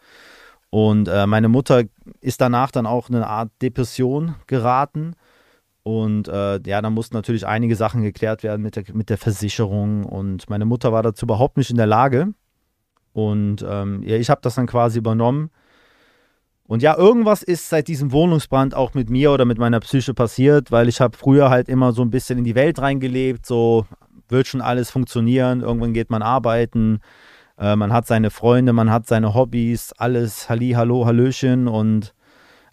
Und 0.71 1.07
äh, 1.07 1.29
meine 1.29 1.47
Mutter 1.47 1.85
ist 2.21 2.41
danach 2.41 2.73
dann 2.73 2.87
auch 2.87 3.09
in 3.09 3.15
eine 3.15 3.29
Art 3.29 3.53
Depression 3.63 4.35
geraten. 4.49 5.15
Und 5.85 6.27
äh, 6.27 6.59
ja, 6.67 6.83
da 6.83 6.91
mussten 6.91 7.15
natürlich 7.15 7.47
einige 7.47 7.77
Sachen 7.77 8.03
geklärt 8.03 8.43
werden 8.43 8.63
mit 8.63 8.75
der, 8.75 8.83
mit 8.95 9.09
der 9.09 9.17
Versicherung. 9.17 10.03
Und 10.03 10.51
meine 10.51 10.65
Mutter 10.65 10.93
war 10.93 11.05
dazu 11.05 11.25
überhaupt 11.25 11.57
nicht 11.57 11.71
in 11.71 11.77
der 11.77 11.87
Lage. 11.87 12.35
Und 13.13 13.65
ähm, 13.65 14.03
ja, 14.03 14.17
ich 14.17 14.29
habe 14.29 14.41
das 14.43 14.57
dann 14.57 14.67
quasi 14.67 14.99
übernommen. 14.99 15.51
Und 16.65 16.83
ja, 16.83 16.99
irgendwas 16.99 17.45
ist 17.45 17.69
seit 17.69 17.87
diesem 17.87 18.11
Wohnungsbrand 18.11 18.75
auch 18.75 18.95
mit 18.95 19.09
mir 19.09 19.31
oder 19.31 19.45
mit 19.45 19.59
meiner 19.59 19.79
Psyche 19.79 20.15
passiert, 20.15 20.73
weil 20.73 20.89
ich 20.89 21.01
habe 21.01 21.17
früher 21.17 21.49
halt 21.49 21.69
immer 21.69 21.93
so 21.93 22.03
ein 22.03 22.11
bisschen 22.11 22.39
in 22.39 22.45
die 22.45 22.57
Welt 22.57 22.81
reingelebt, 22.81 23.47
so 23.47 23.87
wird 24.29 24.47
schon 24.47 24.61
alles 24.61 24.91
funktionieren. 24.91 25.61
Irgendwann 25.61 25.95
geht 25.95 26.11
man 26.11 26.23
arbeiten, 26.23 27.01
äh, 27.59 27.77
man 27.77 27.93
hat 27.93 28.07
seine 28.07 28.31
Freunde, 28.31 28.73
man 28.73 28.91
hat 28.91 29.07
seine 29.07 29.35
Hobbys, 29.35 29.93
alles 29.97 30.49
Halli, 30.49 30.73
Hallo, 30.73 31.07
Hallöchen 31.07 31.69
und 31.69 32.15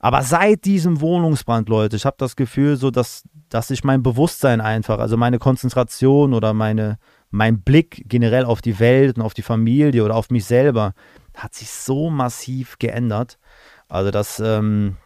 aber 0.03 0.21
seit 0.21 0.65
diesem 0.65 0.99
Wohnungsbrand, 0.99 1.69
Leute, 1.69 1.95
ich 1.95 2.05
habe 2.05 2.17
das 2.19 2.35
Gefühl, 2.35 2.75
so 2.75 2.91
dass, 2.91 3.23
dass 3.47 3.69
sich 3.69 3.85
mein 3.85 4.03
Bewusstsein 4.03 4.59
einfach, 4.59 4.99
also 4.99 5.15
meine 5.15 5.39
Konzentration 5.39 6.33
oder 6.33 6.53
meine, 6.53 6.97
mein 7.31 7.61
Blick 7.61 8.03
generell 8.09 8.43
auf 8.43 8.61
die 8.61 8.79
Welt 8.79 9.15
und 9.15 9.23
auf 9.23 9.33
die 9.33 9.43
Familie 9.43 10.03
oder 10.03 10.17
auf 10.17 10.29
mich 10.29 10.43
selber 10.43 10.93
hat 11.37 11.55
sich 11.55 11.69
so 11.69 12.09
massiv 12.09 12.77
geändert. 12.79 13.39
Also 13.87 14.11
das 14.11 14.41
ähm, 14.41 14.97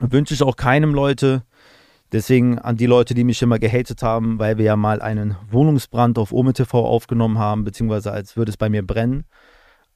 wünsche 0.00 0.34
ich 0.34 0.42
auch 0.42 0.56
keinem 0.56 0.94
Leute. 0.94 1.44
Deswegen 2.12 2.58
an 2.58 2.76
die 2.76 2.86
Leute, 2.86 3.14
die 3.14 3.24
mich 3.24 3.42
immer 3.42 3.58
gehatet 3.58 4.02
haben, 4.02 4.38
weil 4.38 4.58
wir 4.58 4.64
ja 4.64 4.76
mal 4.76 5.02
einen 5.02 5.36
Wohnungsbrand 5.50 6.18
auf 6.18 6.32
OMTV 6.32 6.74
aufgenommen 6.74 7.38
haben, 7.38 7.64
beziehungsweise 7.64 8.12
als 8.12 8.36
würde 8.36 8.50
es 8.50 8.56
bei 8.56 8.68
mir 8.68 8.86
brennen. 8.86 9.24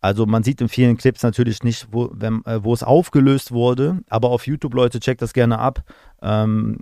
Also 0.00 0.26
man 0.26 0.42
sieht 0.42 0.60
in 0.60 0.68
vielen 0.68 0.96
Clips 0.96 1.22
natürlich 1.22 1.62
nicht, 1.62 1.88
wo, 1.90 2.10
wenn, 2.12 2.44
äh, 2.44 2.62
wo 2.62 2.72
es 2.72 2.82
aufgelöst 2.82 3.52
wurde, 3.52 3.98
aber 4.08 4.30
auf 4.30 4.46
YouTube, 4.46 4.74
Leute, 4.74 5.00
checkt 5.00 5.22
das 5.22 5.32
gerne 5.32 5.58
ab. 5.58 5.82
Ähm, 6.22 6.78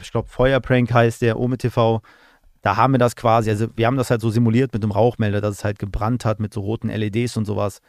ich 0.00 0.10
glaube, 0.10 0.28
Feuerprank 0.28 0.92
heißt 0.92 1.22
der 1.22 1.38
OMTV. 1.38 2.00
Da 2.62 2.76
haben 2.76 2.94
wir 2.94 2.98
das 2.98 3.16
quasi, 3.16 3.50
also 3.50 3.68
wir 3.76 3.86
haben 3.86 3.98
das 3.98 4.10
halt 4.10 4.22
so 4.22 4.30
simuliert 4.30 4.72
mit 4.72 4.82
dem 4.82 4.90
Rauchmelder, 4.90 5.42
dass 5.42 5.56
es 5.56 5.64
halt 5.64 5.78
gebrannt 5.78 6.24
hat 6.24 6.40
mit 6.40 6.54
so 6.54 6.62
roten 6.62 6.88
LEDs 6.88 7.36
und 7.36 7.44
sowas. 7.44 7.80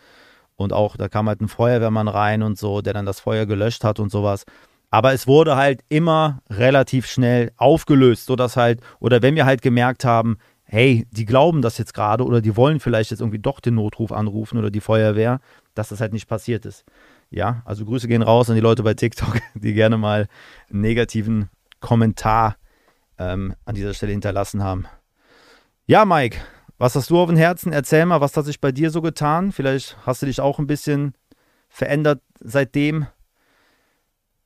Und 0.58 0.74
auch, 0.74 0.98
da 0.98 1.08
kam 1.08 1.27
halt 1.27 1.42
ein 1.42 1.48
Feuerwehrmann 1.48 2.08
rein 2.08 2.44
und 2.44 2.58
so, 2.58 2.82
der 2.82 2.94
dann 2.94 3.06
das 3.06 3.22
Feuer 3.22 3.46
gelöscht 3.46 3.84
hat 3.84 4.00
und 4.00 4.12
sowas. 4.12 4.46
Aber 4.89 5.13
es 5.13 5.27
wurde 5.27 5.56
halt 5.56 5.82
immer 5.89 6.42
relativ 6.50 7.08
schnell 7.08 7.51
aufgelöst, 7.58 8.25
sodass 8.25 8.56
halt, 8.56 8.82
oder 9.00 9.22
wenn 9.22 9.36
wir 9.36 9.46
halt 9.46 9.62
gemerkt 9.62 10.06
haben, 10.06 10.38
hey, 10.63 11.08
die 11.12 11.25
glauben 11.25 11.62
das 11.62 11.77
jetzt 11.77 11.94
gerade 11.94 12.25
oder 12.25 12.42
die 12.42 12.56
wollen 12.56 12.80
vielleicht 12.80 13.12
jetzt 13.12 13.20
irgendwie 13.20 13.39
doch 13.39 13.60
den 13.60 13.75
Notruf 13.75 14.12
anrufen 14.12 14.58
oder 14.58 14.72
die 14.72 14.82
Feuerwehr, 14.82 15.39
dass 15.74 15.89
das 15.89 16.01
halt 16.01 16.13
nicht 16.13 16.27
passiert 16.27 16.65
ist. 16.65 16.86
Ja, 17.30 17.62
also 17.65 17.86
Grüße 17.86 18.08
gehen 18.08 18.22
raus 18.22 18.50
an 18.50 18.56
die 18.56 18.62
Leute 18.62 18.84
bei 18.84 18.94
TikTok, 18.94 19.39
die 19.56 19.74
gerne 19.74 19.98
mal 19.98 20.27
einen 20.70 20.82
negativen 20.82 21.50
Kommentar 21.80 22.56
ähm, 23.18 23.56
an 23.65 23.75
dieser 23.75 23.94
Stelle 23.94 24.12
hinterlassen 24.12 24.63
haben. 24.63 24.86
Ja, 25.86 26.06
Mike, 26.06 26.39
was 26.77 26.96
hast 26.96 27.10
du 27.10 27.20
auf 27.20 27.30
dem 27.30 27.38
Herzen? 27.38 27.72
Erzähl 27.72 28.06
mal, 28.06 28.22
was 28.22 28.36
hat 28.36 28.46
sich 28.46 28.60
bei 28.60 28.72
dir 28.72 28.89
so 28.89 29.01
getan? 29.01 29.51
Vielleicht 29.51 29.98
hast 30.06 30.22
du 30.22 30.25
dich 30.25 30.42
auch 30.42 30.60
ein 30.60 30.68
bisschen 30.68 31.13
verändert 31.70 32.22
seitdem. 32.39 33.08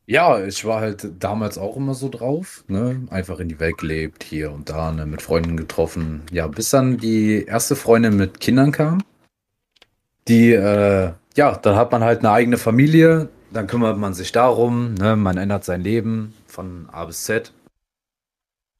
Ja, 0.09 0.43
ich 0.43 0.65
war 0.65 0.81
halt 0.81 1.07
damals 1.19 1.59
auch 1.59 1.77
immer 1.77 1.93
so 1.93 2.09
drauf, 2.09 2.63
ne? 2.67 3.05
Einfach 3.11 3.39
in 3.39 3.47
die 3.47 3.59
Welt 3.59 3.77
gelebt, 3.77 4.23
hier 4.23 4.51
und 4.51 4.67
da, 4.67 4.91
ne? 4.91 5.05
Mit 5.05 5.21
Freunden 5.21 5.55
getroffen. 5.55 6.23
Ja, 6.31 6.47
bis 6.47 6.71
dann 6.71 6.97
die 6.97 7.45
erste 7.45 7.75
Freundin 7.75 8.17
mit 8.17 8.39
Kindern 8.39 8.71
kam. 8.71 9.03
Die, 10.27 10.51
äh, 10.53 11.13
ja, 11.35 11.55
dann 11.57 11.75
hat 11.75 11.91
man 11.91 12.03
halt 12.03 12.21
eine 12.21 12.31
eigene 12.31 12.57
Familie, 12.57 13.29
dann 13.53 13.67
kümmert 13.67 13.99
man 13.99 14.15
sich 14.15 14.31
darum, 14.31 14.95
ne? 14.95 15.15
Man 15.15 15.37
ändert 15.37 15.63
sein 15.63 15.81
Leben 15.81 16.33
von 16.47 16.89
A 16.91 17.05
bis 17.05 17.25
Z. 17.25 17.53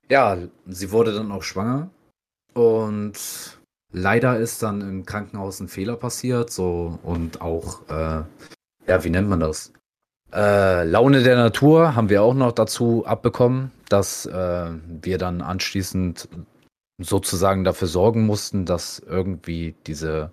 Ja, 0.10 0.36
sie 0.66 0.92
wurde 0.92 1.14
dann 1.14 1.32
auch 1.32 1.44
schwanger 1.44 1.92
und 2.56 3.60
leider 3.92 4.40
ist 4.40 4.64
dann 4.64 4.82
im 4.82 5.06
Krankenhaus 5.06 5.60
ein 5.60 5.68
Fehler 5.68 5.96
passiert, 5.96 6.50
so 6.50 6.98
und 7.04 7.40
auch, 7.42 7.88
äh, 7.88 8.24
ja, 8.88 9.04
wie 9.04 9.12
nennt 9.12 9.30
man 9.30 9.42
das? 9.42 9.74
Äh, 10.32 10.84
Laune 10.84 11.24
der 11.24 11.36
Natur 11.36 11.96
haben 11.96 12.10
wir 12.10 12.22
auch 12.22 12.34
noch 12.34 12.52
dazu 12.52 13.06
abbekommen, 13.06 13.72
dass 13.90 14.26
äh, 14.26 14.72
wir 15.02 15.18
dann 15.18 15.42
anschließend 15.42 16.30
sozusagen 17.00 17.64
dafür 17.64 17.88
sorgen 17.88 18.26
mussten, 18.26 18.66
dass 18.66 19.00
irgendwie 19.00 19.76
diese, 19.88 20.32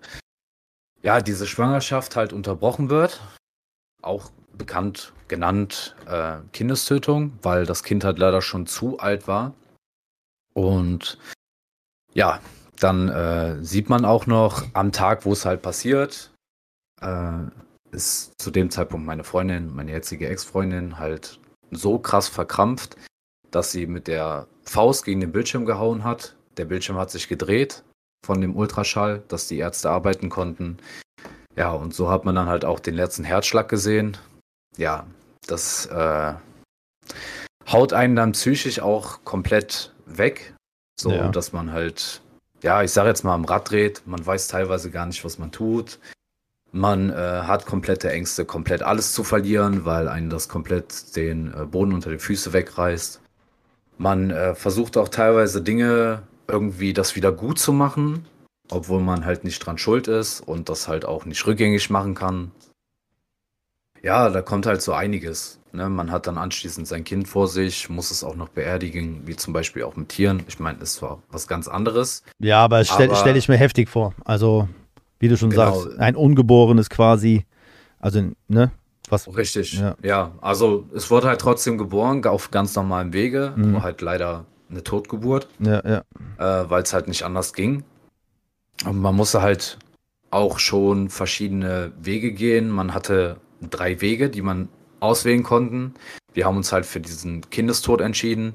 ja, 1.02 1.20
diese 1.20 1.46
Schwangerschaft 1.46 2.16
halt 2.16 2.32
unterbrochen 2.32 2.90
wird. 2.90 3.20
Auch 4.02 4.30
bekannt 4.52 5.12
genannt 5.28 5.96
äh, 6.06 6.38
Kindestötung, 6.52 7.38
weil 7.42 7.66
das 7.66 7.82
Kind 7.82 8.04
halt 8.04 8.18
leider 8.18 8.42
schon 8.42 8.66
zu 8.66 8.98
alt 8.98 9.26
war. 9.26 9.54
Und 10.54 11.18
ja, 12.12 12.40
dann 12.80 13.08
äh, 13.08 13.62
sieht 13.62 13.88
man 13.88 14.04
auch 14.04 14.26
noch 14.26 14.64
am 14.74 14.92
Tag, 14.92 15.24
wo 15.24 15.32
es 15.32 15.44
halt 15.44 15.62
passiert, 15.62 16.30
äh, 17.00 17.32
ist 17.92 18.32
zu 18.40 18.50
dem 18.50 18.70
Zeitpunkt 18.70 19.06
meine 19.06 19.24
Freundin, 19.24 19.74
meine 19.74 19.92
jetzige 19.92 20.28
Ex-Freundin, 20.28 20.98
halt 20.98 21.40
so 21.70 21.98
krass 21.98 22.28
verkrampft, 22.28 22.96
dass 23.50 23.72
sie 23.72 23.86
mit 23.86 24.08
der 24.08 24.46
Faust 24.64 25.04
gegen 25.04 25.20
den 25.20 25.32
Bildschirm 25.32 25.66
gehauen 25.66 26.04
hat. 26.04 26.36
Der 26.56 26.64
Bildschirm 26.64 26.96
hat 26.96 27.10
sich 27.10 27.28
gedreht 27.28 27.84
von 28.24 28.40
dem 28.40 28.56
Ultraschall, 28.56 29.22
dass 29.28 29.48
die 29.48 29.58
Ärzte 29.58 29.90
arbeiten 29.90 30.28
konnten. 30.28 30.78
Ja, 31.56 31.72
und 31.72 31.94
so 31.94 32.10
hat 32.10 32.24
man 32.24 32.34
dann 32.34 32.48
halt 32.48 32.64
auch 32.64 32.80
den 32.80 32.94
letzten 32.94 33.24
Herzschlag 33.24 33.68
gesehen. 33.68 34.16
Ja, 34.76 35.06
das 35.46 35.86
äh, 35.86 36.34
haut 37.70 37.92
einen 37.92 38.16
dann 38.16 38.32
psychisch 38.32 38.80
auch 38.80 39.24
komplett 39.24 39.94
weg, 40.04 40.54
so 41.00 41.10
ja. 41.10 41.28
dass 41.28 41.52
man 41.52 41.72
halt, 41.72 42.20
ja, 42.62 42.82
ich 42.82 42.90
sage 42.90 43.08
jetzt 43.08 43.24
mal 43.24 43.34
am 43.34 43.44
Rad 43.44 43.70
dreht, 43.70 44.02
man 44.06 44.24
weiß 44.24 44.48
teilweise 44.48 44.90
gar 44.90 45.06
nicht, 45.06 45.24
was 45.24 45.38
man 45.38 45.52
tut. 45.52 45.98
Man 46.72 47.10
äh, 47.10 47.14
hat 47.14 47.66
komplette 47.66 48.10
Ängste, 48.10 48.44
komplett 48.44 48.82
alles 48.82 49.12
zu 49.12 49.24
verlieren, 49.24 49.84
weil 49.84 50.08
einen 50.08 50.30
das 50.30 50.48
komplett 50.48 51.16
den 51.16 51.54
äh, 51.54 51.64
Boden 51.64 51.92
unter 51.92 52.10
die 52.10 52.18
Füße 52.18 52.52
wegreißt. 52.52 53.20
Man 53.98 54.30
äh, 54.30 54.54
versucht 54.54 54.96
auch 54.96 55.08
teilweise 55.08 55.62
Dinge 55.62 56.22
irgendwie 56.48 56.92
das 56.92 57.16
wieder 57.16 57.32
gut 57.32 57.58
zu 57.58 57.72
machen, 57.72 58.26
obwohl 58.70 59.00
man 59.00 59.24
halt 59.24 59.44
nicht 59.44 59.58
dran 59.64 59.78
schuld 59.78 60.06
ist 60.08 60.40
und 60.40 60.68
das 60.68 60.86
halt 60.86 61.04
auch 61.04 61.24
nicht 61.24 61.46
rückgängig 61.46 61.88
machen 61.90 62.14
kann. 62.14 62.50
Ja, 64.02 64.28
da 64.28 64.42
kommt 64.42 64.66
halt 64.66 64.82
so 64.82 64.92
einiges. 64.92 65.58
Ne? 65.72 65.88
Man 65.88 66.10
hat 66.10 66.26
dann 66.26 66.38
anschließend 66.38 66.86
sein 66.86 67.04
Kind 67.04 67.26
vor 67.26 67.48
sich, 67.48 67.88
muss 67.88 68.10
es 68.10 68.22
auch 68.22 68.36
noch 68.36 68.48
beerdigen, 68.48 69.22
wie 69.26 69.36
zum 69.36 69.52
Beispiel 69.52 69.82
auch 69.82 69.96
mit 69.96 70.10
Tieren. 70.10 70.42
Ich 70.46 70.60
meine, 70.60 70.78
das 70.78 71.00
war 71.02 71.22
was 71.30 71.48
ganz 71.48 71.68
anderes. 71.68 72.22
Ja, 72.38 72.62
aber 72.62 72.78
das 72.78 72.88
stelle 72.88 73.16
stell 73.16 73.36
ich 73.36 73.48
mir 73.48 73.56
heftig 73.56 73.88
vor. 73.88 74.14
Also 74.24 74.68
wie 75.18 75.28
du 75.28 75.36
schon 75.36 75.50
genau. 75.50 75.80
sagst, 75.80 75.98
ein 75.98 76.16
Ungeborenes 76.16 76.90
quasi. 76.90 77.44
Also, 77.98 78.22
ne? 78.48 78.70
Was? 79.08 79.34
Richtig, 79.36 79.74
ja. 79.74 79.96
ja. 80.02 80.32
Also, 80.40 80.86
es 80.94 81.10
wurde 81.10 81.28
halt 81.28 81.40
trotzdem 81.40 81.78
geboren, 81.78 82.24
auf 82.26 82.50
ganz 82.50 82.74
normalem 82.74 83.12
Wege, 83.12 83.52
mhm. 83.56 83.76
aber 83.76 83.84
halt 83.84 84.00
leider 84.00 84.44
eine 84.68 84.82
Totgeburt. 84.82 85.48
Ja, 85.60 85.82
ja. 85.86 86.02
Äh, 86.38 86.68
Weil 86.68 86.82
es 86.82 86.92
halt 86.92 87.08
nicht 87.08 87.22
anders 87.22 87.52
ging. 87.52 87.84
Und 88.84 88.98
man 88.98 89.14
musste 89.14 89.42
halt 89.42 89.78
auch 90.30 90.58
schon 90.58 91.08
verschiedene 91.08 91.92
Wege 92.00 92.32
gehen. 92.32 92.68
Man 92.68 92.94
hatte 92.94 93.36
drei 93.70 94.00
Wege, 94.00 94.28
die 94.28 94.42
man 94.42 94.68
auswählen 95.00 95.42
konnten. 95.42 95.94
Wir 96.34 96.44
haben 96.44 96.56
uns 96.56 96.72
halt 96.72 96.84
für 96.84 97.00
diesen 97.00 97.48
Kindestod 97.48 98.00
entschieden, 98.00 98.54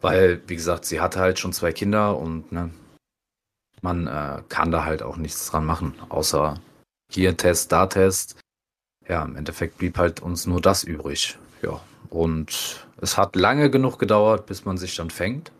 weil, 0.00 0.40
wie 0.46 0.56
gesagt, 0.56 0.84
sie 0.84 1.00
hatte 1.00 1.18
halt 1.18 1.38
schon 1.38 1.52
zwei 1.52 1.72
Kinder 1.72 2.18
und 2.18 2.52
ne, 2.52 2.70
man 3.82 4.06
äh, 4.06 4.42
kann 4.48 4.70
da 4.70 4.84
halt 4.84 5.02
auch 5.02 5.16
nichts 5.16 5.50
dran 5.50 5.64
machen, 5.64 5.94
außer 6.08 6.58
hier 7.10 7.36
Test, 7.36 7.72
da 7.72 7.86
Test. 7.86 8.36
Ja, 9.08 9.24
im 9.24 9.36
Endeffekt 9.36 9.78
blieb 9.78 9.98
halt 9.98 10.20
uns 10.20 10.46
nur 10.46 10.60
das 10.60 10.82
übrig. 10.82 11.38
Ja, 11.62 11.80
und 12.10 12.86
es 13.00 13.16
hat 13.16 13.36
lange 13.36 13.70
genug 13.70 13.98
gedauert, 13.98 14.46
bis 14.46 14.64
man 14.64 14.78
sich 14.78 14.96
dann 14.96 15.10
fängt. 15.10 15.52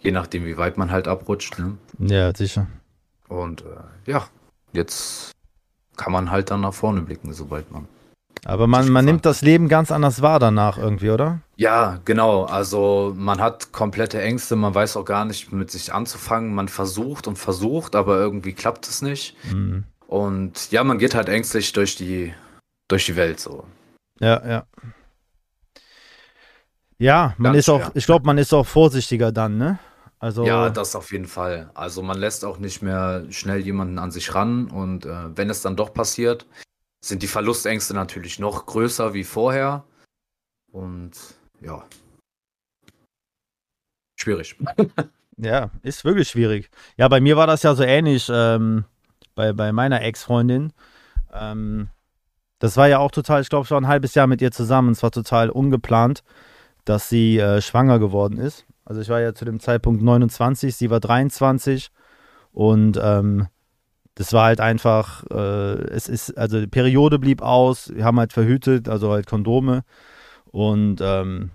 Je 0.00 0.10
nachdem, 0.10 0.44
wie 0.44 0.56
weit 0.56 0.78
man 0.78 0.90
halt 0.90 1.06
abrutscht. 1.06 1.58
Ne? 1.58 1.76
Ja, 1.98 2.34
sicher. 2.34 2.66
Und 3.28 3.62
äh, 3.62 4.10
ja, 4.10 4.26
jetzt 4.72 5.32
kann 5.96 6.12
man 6.12 6.30
halt 6.30 6.50
dann 6.50 6.62
nach 6.62 6.74
vorne 6.74 7.02
blicken, 7.02 7.32
sobald 7.32 7.70
man 7.70 7.86
aber 8.44 8.66
man, 8.66 8.88
man 8.88 9.04
nimmt 9.04 9.24
das 9.24 9.42
Leben 9.42 9.68
ganz 9.68 9.92
anders 9.92 10.20
wahr 10.20 10.40
danach 10.40 10.76
irgendwie, 10.76 11.10
oder? 11.10 11.40
Ja, 11.56 12.00
genau. 12.04 12.44
Also 12.44 13.14
man 13.16 13.40
hat 13.40 13.70
komplette 13.70 14.20
Ängste, 14.20 14.56
man 14.56 14.74
weiß 14.74 14.96
auch 14.96 15.04
gar 15.04 15.24
nicht 15.24 15.52
mit 15.52 15.70
sich 15.70 15.94
anzufangen. 15.94 16.54
Man 16.54 16.68
versucht 16.68 17.28
und 17.28 17.36
versucht, 17.36 17.94
aber 17.94 18.18
irgendwie 18.18 18.52
klappt 18.52 18.88
es 18.88 19.00
nicht. 19.00 19.36
Mhm. 19.52 19.84
Und 20.08 20.72
ja, 20.72 20.82
man 20.82 20.98
geht 20.98 21.14
halt 21.14 21.28
ängstlich 21.28 21.72
durch 21.72 21.94
die, 21.94 22.34
durch 22.88 23.06
die 23.06 23.16
Welt 23.16 23.38
so. 23.38 23.64
Ja, 24.18 24.44
ja. 24.46 24.66
Ja, 26.98 27.34
man 27.38 27.52
ganz 27.52 27.58
ist 27.60 27.68
auch, 27.68 27.90
ich 27.94 28.06
glaube, 28.06 28.26
man 28.26 28.38
ist 28.38 28.52
auch 28.52 28.66
vorsichtiger 28.66 29.32
dann, 29.32 29.56
ne? 29.56 29.78
Also 30.18 30.44
ja, 30.44 30.70
das 30.70 30.94
auf 30.94 31.10
jeden 31.10 31.26
Fall. 31.26 31.70
Also 31.74 32.00
man 32.02 32.16
lässt 32.16 32.44
auch 32.44 32.58
nicht 32.58 32.80
mehr 32.80 33.24
schnell 33.30 33.58
jemanden 33.58 33.98
an 33.98 34.12
sich 34.12 34.34
ran 34.36 34.68
und 34.68 35.04
äh, 35.04 35.36
wenn 35.36 35.50
es 35.50 35.62
dann 35.62 35.74
doch 35.74 35.92
passiert, 35.92 36.46
sind 37.04 37.22
die 37.22 37.28
Verlustängste 37.28 37.94
natürlich 37.94 38.38
noch 38.38 38.66
größer 38.66 39.12
wie 39.12 39.24
vorher. 39.24 39.84
Und 40.70 41.12
ja. 41.60 41.84
Schwierig. 44.16 44.56
ja, 45.36 45.70
ist 45.82 46.04
wirklich 46.04 46.28
schwierig. 46.28 46.70
Ja, 46.96 47.08
bei 47.08 47.20
mir 47.20 47.36
war 47.36 47.46
das 47.46 47.62
ja 47.64 47.74
so 47.74 47.82
ähnlich 47.82 48.30
ähm, 48.32 48.84
bei, 49.34 49.52
bei 49.52 49.72
meiner 49.72 50.00
Ex-Freundin. 50.02 50.72
Ähm, 51.32 51.88
das 52.60 52.76
war 52.76 52.86
ja 52.86 53.00
auch 53.00 53.10
total, 53.10 53.42
ich 53.42 53.48
glaube, 53.48 53.68
war 53.70 53.80
ein 53.80 53.88
halbes 53.88 54.14
Jahr 54.14 54.28
mit 54.28 54.40
ihr 54.40 54.52
zusammen. 54.52 54.92
Es 54.92 55.02
war 55.02 55.10
total 55.10 55.50
ungeplant, 55.50 56.22
dass 56.84 57.08
sie 57.08 57.38
äh, 57.38 57.60
schwanger 57.60 57.98
geworden 57.98 58.38
ist. 58.38 58.64
Also 58.84 59.00
ich 59.00 59.08
war 59.08 59.20
ja 59.20 59.34
zu 59.34 59.44
dem 59.44 59.58
Zeitpunkt 59.58 60.02
29, 60.02 60.76
sie 60.76 60.90
war 60.90 61.00
23 61.00 61.90
und 62.52 62.98
ähm, 63.02 63.48
das 64.14 64.32
war 64.32 64.46
halt 64.46 64.60
einfach, 64.60 65.24
äh, 65.30 65.82
es 65.90 66.08
ist, 66.08 66.36
also 66.36 66.60
die 66.60 66.66
Periode 66.66 67.18
blieb 67.18 67.42
aus, 67.42 67.92
wir 67.94 68.04
haben 68.04 68.18
halt 68.18 68.32
verhütet, 68.32 68.88
also 68.88 69.10
halt 69.10 69.26
Kondome. 69.26 69.84
Und 70.50 71.00
ähm, 71.00 71.50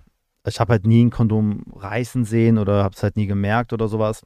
ich 0.46 0.58
habe 0.58 0.72
halt 0.72 0.86
nie 0.86 1.04
ein 1.04 1.10
Kondom 1.10 1.62
reißen 1.76 2.24
sehen 2.24 2.58
oder 2.58 2.82
habe 2.82 2.94
es 2.94 3.02
halt 3.02 3.16
nie 3.16 3.26
gemerkt 3.26 3.72
oder 3.72 3.88
sowas. 3.88 4.22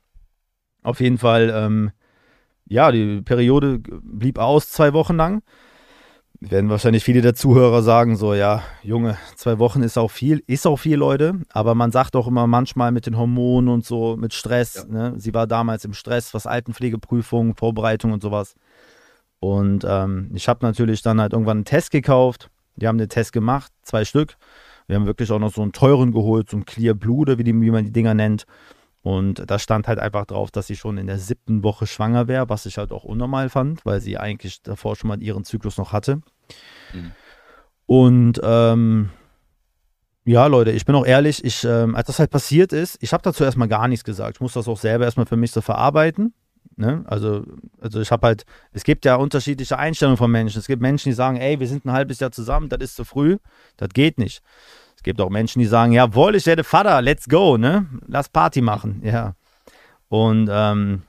Auf 0.82 1.00
jeden 1.00 1.18
Fall, 1.18 1.52
ähm, 1.54 1.90
ja, 2.66 2.90
die 2.90 3.20
Periode 3.22 3.80
blieb 3.80 4.38
aus 4.38 4.70
zwei 4.70 4.92
Wochen 4.94 5.16
lang 5.16 5.42
werden 6.50 6.70
wahrscheinlich 6.70 7.04
viele 7.04 7.20
der 7.20 7.34
Zuhörer 7.34 7.82
sagen, 7.82 8.16
so, 8.16 8.34
ja, 8.34 8.62
Junge, 8.82 9.16
zwei 9.37 9.58
Wochen 9.58 9.82
ist 9.82 9.96
auch 9.96 10.11
viel, 10.11 10.42
ist 10.46 10.66
auch 10.66 10.76
viel, 10.76 10.96
Leute, 10.96 11.40
aber 11.50 11.75
man 11.75 11.92
sagt 11.92 12.16
auch 12.16 12.26
immer 12.26 12.46
manchmal 12.46 12.90
mit 12.90 13.06
den 13.06 13.16
Hormonen 13.16 13.68
und 13.68 13.84
so, 13.84 14.16
mit 14.16 14.34
Stress, 14.34 14.75
ja. 14.75 15.11
ne? 15.11 15.14
sie 15.16 15.34
war 15.34 15.46
damals 15.46 15.84
im 15.84 15.92
Stress, 15.92 16.34
was 16.34 16.46
Altenpflegeprüfung, 16.46 17.54
Vorbereitung 17.56 18.12
und 18.12 18.22
sowas. 18.22 18.54
Und 19.38 19.84
ähm, 19.88 20.30
ich 20.34 20.49
habe 20.49 20.64
natürlich 20.66 21.02
dann 21.02 21.20
halt 21.20 21.32
irgendwann 21.32 21.58
einen 21.58 21.64
Test 21.64 21.90
gekauft, 21.90 22.50
die 22.76 22.88
haben 22.88 22.99
den 22.99 23.08
Test 23.08 23.32
gemacht, 23.32 23.72
zwei 23.82 24.04
Stück. 24.04 24.37
Wir 24.87 24.96
haben 24.96 25.06
wirklich 25.06 25.30
auch 25.30 25.38
noch 25.38 25.52
so 25.52 25.62
einen 25.62 25.72
teuren 25.72 26.12
geholt, 26.12 26.50
so 26.50 26.56
ein 26.56 26.64
Clear 26.64 26.94
Blue 26.94 27.18
oder 27.18 27.38
wie, 27.38 27.44
die, 27.44 27.58
wie 27.61 27.70
man 27.70 27.84
die 27.84 27.92
Dinger 27.92 28.14
nennt. 28.14 28.46
Und 29.02 29.50
da 29.50 29.59
stand 29.59 29.88
halt 29.88 29.99
einfach 29.99 30.26
drauf, 30.26 30.50
dass 30.50 30.68
sie 30.68 30.76
schon 30.76 30.97
in 30.97 31.09
der 31.09 31.18
siebten 31.18 31.64
Woche 31.64 31.87
schwanger 31.87 32.28
wäre, 32.28 32.49
was 32.49 32.66
ich 32.66 32.78
halt 32.78 32.92
auch 32.92 33.04
unnormal 33.04 33.49
fand, 33.49 33.85
weil 33.85 34.00
sie 34.00 34.16
eigentlich 34.16 34.62
davor 34.62 34.94
schon 34.94 35.09
mal 35.09 35.21
ihren 35.21 35.44
Zyklus 35.44 35.76
noch 35.76 35.92
hatte. 35.92 36.21
Mhm. 36.92 37.12
Und 37.87 38.40
ähm, 38.44 39.11
ja, 40.25 40.47
Leute, 40.47 40.71
ich 40.71 40.85
bin 40.85 40.94
auch 40.94 41.04
ehrlich, 41.04 41.44
ich, 41.44 41.64
ähm, 41.64 41.97
als 41.97 42.06
das 42.06 42.21
halt 42.21 42.30
passiert 42.30 42.73
ist, 42.73 42.97
ich 43.00 43.12
habe 43.12 43.25
dazu 43.25 43.42
erstmal 43.42 43.66
gar 43.66 43.88
nichts 43.88 44.04
gesagt. 44.04 44.37
Ich 44.37 44.40
muss 44.40 44.52
das 44.52 44.68
auch 44.68 44.78
selber 44.78 45.04
erstmal 45.04 45.26
für 45.26 45.37
mich 45.37 45.50
so 45.50 45.61
verarbeiten. 45.61 46.32
Ne? 46.76 47.02
Also, 47.06 47.44
also 47.80 48.00
ich 48.00 48.11
habe 48.12 48.28
halt, 48.28 48.44
es 48.73 48.85
gibt 48.85 49.04
ja 49.04 49.16
unterschiedliche 49.16 49.78
Einstellungen 49.78 50.16
von 50.16 50.30
Menschen. 50.30 50.61
Es 50.61 50.68
gibt 50.68 50.80
Menschen, 50.80 51.09
die 51.09 51.14
sagen, 51.14 51.38
ey, 51.38 51.59
wir 51.59 51.66
sind 51.66 51.85
ein 51.85 51.92
halbes 51.92 52.21
Jahr 52.21 52.30
zusammen, 52.30 52.68
das 52.68 52.80
ist 52.80 52.97
zu 52.97 53.04
früh, 53.04 53.38
das 53.76 53.88
geht 53.90 54.18
nicht. 54.18 54.42
Es 55.02 55.04
gibt 55.04 55.21
auch 55.21 55.30
Menschen, 55.30 55.59
die 55.59 55.66
sagen, 55.66 55.90
jawohl, 55.90 56.37
ich 56.37 56.47
werde 56.47 56.62
Vater, 56.62 57.02
let's 57.02 57.28
go, 57.28 57.56
ne? 57.56 57.88
Lass 58.06 58.28
Party 58.28 58.61
machen, 58.61 59.00
ja. 59.02 59.35
Und 60.06 60.49
ähm, 60.49 61.02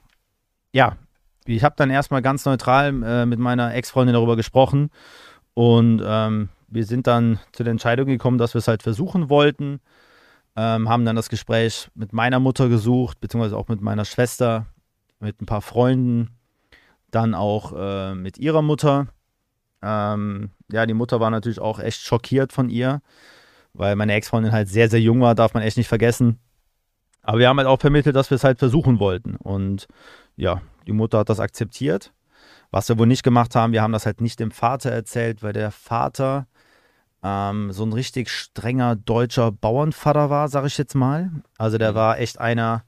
ja, 0.72 0.98
ich 1.46 1.64
habe 1.64 1.76
dann 1.78 1.92
erstmal 1.92 2.24
ganz 2.24 2.44
neutral 2.44 3.04
äh, 3.04 3.28
mit 3.28 3.38
meiner 3.38 3.76
Ex-Freundin 3.76 4.16
darüber 4.16 4.36
gesprochen 4.36 4.90
und 5.54 6.02
ähm, 6.04 6.50
wir 6.70 6.86
sind 6.86 7.06
dann 7.06 7.40
zu 7.52 7.64
der 7.64 7.70
Entscheidung 7.70 8.08
gekommen, 8.08 8.40
dass 8.40 8.56
wir 8.56 8.60
es 8.60 8.68
halt 8.68 8.82
versuchen 8.82 9.30
wollten. 9.30 9.80
Ähm, 10.56 10.90
haben 10.90 11.06
dann 11.06 11.16
das 11.16 11.30
Gespräch 11.30 11.88
mit 11.94 12.14
meiner 12.14 12.40
Mutter 12.40 12.70
gesucht, 12.70 13.22
beziehungsweise 13.22 13.56
auch 13.56 13.68
mit 13.68 13.82
meiner 13.82 14.06
Schwester, 14.06 14.66
mit 15.20 15.40
ein 15.40 15.46
paar 15.46 15.62
Freunden, 15.62 16.32
dann 17.12 17.36
auch 17.36 17.74
äh, 17.78 18.16
mit 18.16 18.40
ihrer 18.40 18.64
Mutter. 18.64 19.06
Ähm, 19.84 20.50
ja, 20.72 20.88
die 20.88 20.96
Mutter 20.96 21.20
war 21.20 21.30
natürlich 21.30 21.60
auch 21.60 21.78
echt 21.78 22.02
schockiert 22.02 22.52
von 22.54 22.72
ihr, 22.72 23.00
weil 23.74 23.96
meine 23.96 24.14
Ex-Freundin 24.14 24.52
halt 24.52 24.70
sehr, 24.70 24.90
sehr 24.90 25.02
jung 25.02 25.22
war, 25.22 25.36
darf 25.36 25.54
man 25.54 25.64
echt 25.64 25.78
nicht 25.78 25.88
vergessen. 25.88 26.40
Aber 27.22 27.40
wir 27.40 27.48
haben 27.48 27.58
halt 27.58 27.68
auch 27.68 27.80
vermittelt, 27.80 28.16
dass 28.16 28.30
wir 28.30 28.36
es 28.36 28.44
halt 28.44 28.60
versuchen 28.60 29.00
wollten. 29.00 29.36
Und 29.38 29.88
ja, 30.36 30.62
die 30.86 30.92
Mutter 30.92 31.20
hat 31.20 31.30
das 31.30 31.40
akzeptiert. 31.40 32.14
Was 32.72 32.90
wir 32.90 32.98
wohl 32.98 33.08
nicht 33.08 33.24
gemacht 33.24 33.56
haben, 33.56 33.72
wir 33.72 33.82
haben 33.82 33.94
das 33.94 34.06
halt 34.06 34.20
nicht 34.20 34.40
dem 34.40 34.52
Vater 34.52 34.92
erzählt, 34.92 35.44
weil 35.44 35.54
der 35.54 35.72
Vater 35.72 36.48
ähm, 37.24 37.72
so 37.72 37.86
ein 37.86 37.94
richtig 37.94 38.30
strenger 38.30 38.96
deutscher 38.96 39.52
Bauernvater 39.52 40.30
war, 40.30 40.50
sag 40.50 40.66
ich 40.66 40.78
jetzt 40.78 40.96
mal. 40.96 41.32
Also 41.58 41.78
der 41.78 41.92
mhm. 41.92 41.96
war 41.96 42.20
echt 42.20 42.40
einer, 42.40 42.84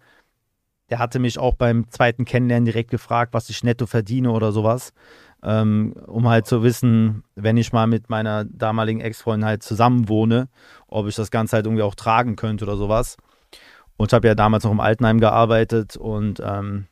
der 0.90 1.00
hatte 1.00 1.20
mich 1.20 1.40
auch 1.40 1.56
beim 1.56 1.90
zweiten 1.90 2.26
Kennenlernen 2.26 2.66
direkt 2.66 2.92
gefragt, 2.92 3.34
was 3.34 3.50
ich 3.50 3.64
netto 3.64 3.86
verdiene 3.86 4.32
oder 4.32 4.52
sowas. 4.52 4.92
Ähm, 5.48 5.94
um 6.08 6.28
halt 6.28 6.48
zu 6.48 6.64
wissen, 6.64 7.24
wenn 7.36 7.56
ich 7.56 7.72
mal 7.72 7.86
mit 7.86 8.10
meiner 8.10 8.46
damaligen 8.46 9.00
Ex-Freundin 9.00 9.46
halt 9.46 9.62
zusammen 9.62 10.10
wohne, 10.10 10.50
ob 10.88 11.08
ich 11.08 11.14
das 11.16 11.30
Ganze 11.30 11.58
halt 11.58 11.68
irgendwie 11.68 11.84
auch 11.84 11.94
tragen 11.94 12.36
könnte 12.36 12.66
oder 12.66 12.78
sowas. 12.78 13.18
Und 13.96 14.12
ich 14.12 14.14
habe 14.16 14.28
ja 14.28 14.34
damals 14.34 14.64
noch 14.64 14.72
im 14.72 14.80
Altenheim 14.80 15.20
gearbeitet 15.20 15.98
und 15.98 16.42
ähm, 16.44 16.88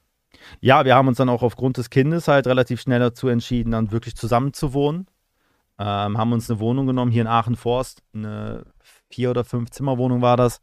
ja, 0.62 0.86
wir 0.86 0.96
haben 0.96 1.08
uns 1.08 1.18
dann 1.18 1.30
auch 1.30 1.42
aufgrund 1.42 1.78
des 1.78 1.90
Kindes 1.90 2.28
halt 2.28 2.46
relativ 2.46 2.80
schnell 2.80 3.00
dazu 3.00 3.28
entschieden, 3.28 3.72
dann 3.72 3.92
wirklich 3.92 4.16
zusammen 4.16 4.54
zu 4.54 4.74
wohnen. 4.74 5.08
Ähm, 5.80 6.18
haben 6.18 6.32
uns 6.32 6.50
eine 6.50 6.60
Wohnung 6.60 6.86
genommen 6.86 7.12
hier 7.12 7.24
in 7.24 7.28
Aachen-Forst, 7.28 8.04
eine 8.14 8.66
vier- 9.10 9.32
oder 9.32 9.44
fünf 9.44 9.72
Zimmerwohnung 9.72 10.22
war 10.22 10.38
das, 10.38 10.62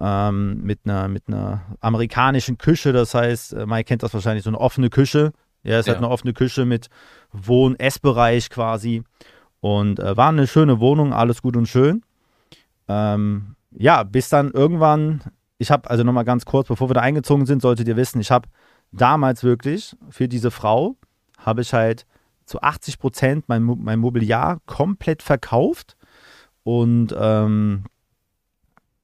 ähm, 0.00 0.62
mit, 0.62 0.80
einer, 0.84 1.06
mit 1.06 1.28
einer 1.28 1.62
amerikanischen 1.80 2.58
Küche. 2.58 2.92
Das 2.92 3.14
heißt, 3.14 3.52
äh, 3.52 3.66
Mike 3.66 3.84
kennt 3.84 4.02
das 4.02 4.12
wahrscheinlich, 4.12 4.42
so 4.42 4.50
eine 4.50 4.60
offene 4.60 4.90
Küche. 4.90 5.32
Ja, 5.64 5.78
es 5.78 5.86
ja. 5.86 5.92
hat 5.92 5.98
eine 5.98 6.10
offene 6.10 6.32
Küche 6.32 6.64
mit 6.64 6.88
Wohn-Essbereich 7.32 8.50
quasi. 8.50 9.02
Und 9.60 9.98
äh, 9.98 10.16
war 10.16 10.28
eine 10.28 10.46
schöne 10.46 10.78
Wohnung, 10.78 11.12
alles 11.12 11.42
gut 11.42 11.56
und 11.56 11.66
schön. 11.66 12.02
Ähm, 12.86 13.56
ja, 13.72 14.02
bis 14.02 14.28
dann 14.28 14.50
irgendwann, 14.50 15.22
ich 15.58 15.70
habe, 15.70 15.88
also 15.88 16.04
nochmal 16.04 16.24
ganz 16.24 16.44
kurz, 16.44 16.68
bevor 16.68 16.90
wir 16.90 16.94
da 16.94 17.00
eingezogen 17.00 17.46
sind, 17.46 17.62
solltet 17.62 17.88
ihr 17.88 17.96
wissen, 17.96 18.20
ich 18.20 18.30
habe 18.30 18.48
damals 18.92 19.42
wirklich 19.42 19.96
für 20.10 20.28
diese 20.28 20.50
Frau, 20.50 20.96
habe 21.38 21.62
ich 21.62 21.72
halt 21.72 22.06
zu 22.44 22.60
80 22.60 22.98
Prozent 22.98 23.44
mein, 23.48 23.62
mein 23.62 23.98
Mobiliar 23.98 24.60
komplett 24.66 25.22
verkauft. 25.22 25.96
Und 26.62 27.14
ähm, 27.18 27.84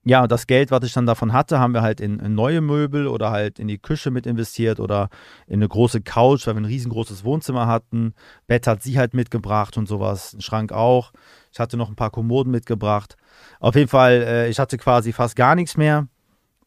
ja, 0.05 0.27
das 0.27 0.47
Geld, 0.47 0.71
was 0.71 0.83
ich 0.85 0.95
dann 0.95 1.05
davon 1.05 1.33
hatte, 1.33 1.59
haben 1.59 1.75
wir 1.75 1.83
halt 1.83 2.01
in, 2.01 2.21
in, 2.21 2.35
neue 2.35 2.63
Möbel 2.63 3.07
oder 3.07 3.31
halt 3.31 3.59
in 3.59 3.69
die 3.69 3.79
Küche 3.79 4.11
mit 4.11 4.27
investiert 4.27 4.81
oder 4.81 5.11
in 5.47 5.57
eine 5.57 5.69
große 5.69 6.01
Couch, 6.01 6.47
weil 6.47 6.55
wir 6.55 6.63
ein 6.63 6.67
riesengroßes 6.67 7.23
Wohnzimmer 7.23 7.67
hatten. 7.67 8.15
Bett 8.47 8.67
hat 8.67 8.83
sie 8.83 8.99
halt 8.99 9.13
mitgebracht 9.13 9.77
und 9.77 9.87
sowas, 9.87 10.33
ein 10.33 10.41
Schrank 10.41 10.73
auch. 10.73 11.13
Ich 11.53 11.61
hatte 11.61 11.77
noch 11.77 11.91
ein 11.91 11.97
paar 11.97 12.11
Kommoden 12.11 12.51
mitgebracht. 12.51 13.17
Auf 13.59 13.75
jeden 13.75 13.89
Fall, 13.89 14.23
äh, 14.23 14.49
ich 14.49 14.59
hatte 14.59 14.79
quasi 14.79 15.13
fast 15.13 15.37
gar 15.37 15.55
nichts 15.55 15.77
mehr. 15.77 16.09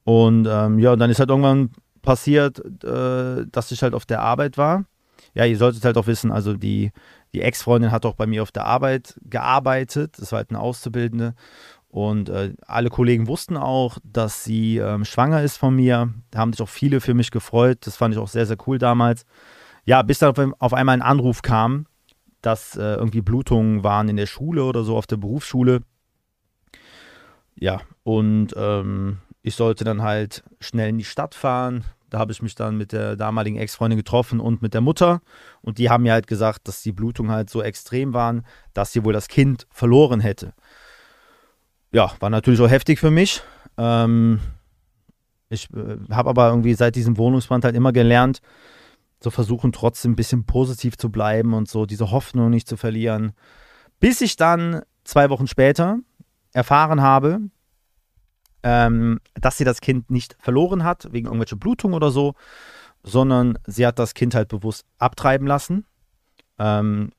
Und 0.03 0.47
ähm, 0.47 0.77
ja, 0.77 0.95
dann 0.95 1.09
ist 1.09 1.19
halt 1.19 1.29
irgendwann 1.29 1.71
passiert, 2.03 2.59
äh, 2.83 3.45
dass 3.51 3.71
ich 3.71 3.81
halt 3.81 3.95
auf 3.95 4.05
der 4.05 4.21
Arbeit 4.21 4.57
war 4.57 4.85
ja, 5.33 5.45
ihr 5.45 5.57
solltet 5.57 5.83
halt 5.85 5.97
auch 5.97 6.07
wissen, 6.07 6.31
also 6.31 6.53
die, 6.53 6.91
die 7.33 7.41
Ex-Freundin 7.41 7.91
hat 7.91 8.05
auch 8.05 8.15
bei 8.15 8.27
mir 8.27 8.43
auf 8.43 8.51
der 8.51 8.65
Arbeit 8.65 9.19
gearbeitet. 9.23 10.19
Das 10.19 10.31
war 10.31 10.37
halt 10.37 10.51
eine 10.51 10.59
Auszubildende. 10.59 11.33
Und 11.93 12.29
äh, 12.29 12.55
alle 12.65 12.89
Kollegen 12.89 13.27
wussten 13.27 13.55
auch, 13.55 13.99
dass 14.03 14.43
sie 14.43 14.77
ähm, 14.79 15.05
schwanger 15.05 15.43
ist 15.43 15.57
von 15.57 15.75
mir. 15.75 16.11
Da 16.31 16.39
haben 16.39 16.51
sich 16.51 16.59
auch 16.63 16.69
viele 16.69 17.01
für 17.01 17.13
mich 17.13 17.29
gefreut. 17.29 17.85
Das 17.85 17.97
fand 17.97 18.15
ich 18.15 18.19
auch 18.19 18.27
sehr, 18.27 18.47
sehr 18.47 18.57
cool 18.65 18.79
damals. 18.79 19.27
Ja, 19.85 20.01
bis 20.01 20.17
dann 20.17 20.31
auf, 20.31 20.53
auf 20.57 20.73
einmal 20.73 20.95
ein 20.95 21.03
Anruf 21.03 21.43
kam, 21.43 21.85
dass 22.41 22.75
äh, 22.75 22.95
irgendwie 22.95 23.21
Blutungen 23.21 23.83
waren 23.83 24.09
in 24.09 24.17
der 24.17 24.25
Schule 24.25 24.63
oder 24.63 24.83
so, 24.83 24.97
auf 24.97 25.05
der 25.05 25.17
Berufsschule. 25.17 25.83
Ja, 27.53 27.81
und 28.01 28.55
ähm, 28.57 29.19
ich 29.43 29.53
sollte 29.53 29.83
dann 29.83 30.01
halt 30.01 30.43
schnell 30.61 30.89
in 30.89 30.97
die 30.97 31.03
Stadt 31.03 31.35
fahren, 31.35 31.83
da 32.13 32.19
habe 32.19 32.31
ich 32.31 32.43
mich 32.43 32.53
dann 32.53 32.77
mit 32.77 32.91
der 32.91 33.15
damaligen 33.15 33.57
Ex-Freundin 33.57 33.97
getroffen 33.97 34.39
und 34.39 34.61
mit 34.61 34.75
der 34.75 34.81
Mutter. 34.81 35.21
Und 35.61 35.79
die 35.79 35.89
haben 35.89 36.03
mir 36.03 36.13
halt 36.13 36.27
gesagt, 36.27 36.67
dass 36.67 36.83
die 36.83 36.91
Blutungen 36.91 37.31
halt 37.31 37.49
so 37.49 37.63
extrem 37.63 38.13
waren, 38.13 38.45
dass 38.75 38.93
sie 38.93 39.03
wohl 39.03 39.13
das 39.13 39.27
Kind 39.27 39.65
verloren 39.71 40.19
hätte. 40.19 40.53
Ja, 41.93 42.11
war 42.19 42.31
natürlich 42.31 42.59
auch 42.59 42.69
heftig 42.69 42.99
für 42.99 43.11
mich. 43.11 43.43
Ähm, 43.77 44.39
ich 45.49 45.69
äh, 45.73 45.97
habe 46.11 46.29
aber 46.29 46.49
irgendwie 46.49 46.73
seit 46.73 46.95
diesem 46.95 47.17
Wohnungsbrand 47.17 47.63
halt 47.63 47.75
immer 47.75 47.93
gelernt, 47.93 48.41
zu 49.19 49.29
versuchen, 49.29 49.71
trotzdem 49.71 50.13
ein 50.13 50.15
bisschen 50.15 50.45
positiv 50.45 50.97
zu 50.97 51.09
bleiben 51.09 51.53
und 51.53 51.69
so 51.69 51.85
diese 51.85 52.11
Hoffnung 52.11 52.49
nicht 52.49 52.67
zu 52.67 52.77
verlieren. 52.77 53.33
Bis 53.99 54.21
ich 54.21 54.35
dann 54.35 54.81
zwei 55.03 55.29
Wochen 55.29 55.47
später 55.47 55.99
erfahren 56.51 57.01
habe, 57.01 57.39
ähm, 58.63 59.19
dass 59.35 59.57
sie 59.57 59.63
das 59.63 59.79
Kind 59.79 60.09
nicht 60.09 60.35
verloren 60.39 60.83
hat, 60.83 61.13
wegen 61.13 61.27
irgendwelcher 61.27 61.57
Blutung 61.57 61.93
oder 61.93 62.09
so, 62.09 62.33
sondern 63.03 63.59
sie 63.67 63.85
hat 63.85 63.99
das 63.99 64.15
Kind 64.15 64.33
halt 64.33 64.47
bewusst 64.47 64.85
abtreiben 64.97 65.45
lassen, 65.45 65.85
ähm, 66.57 67.11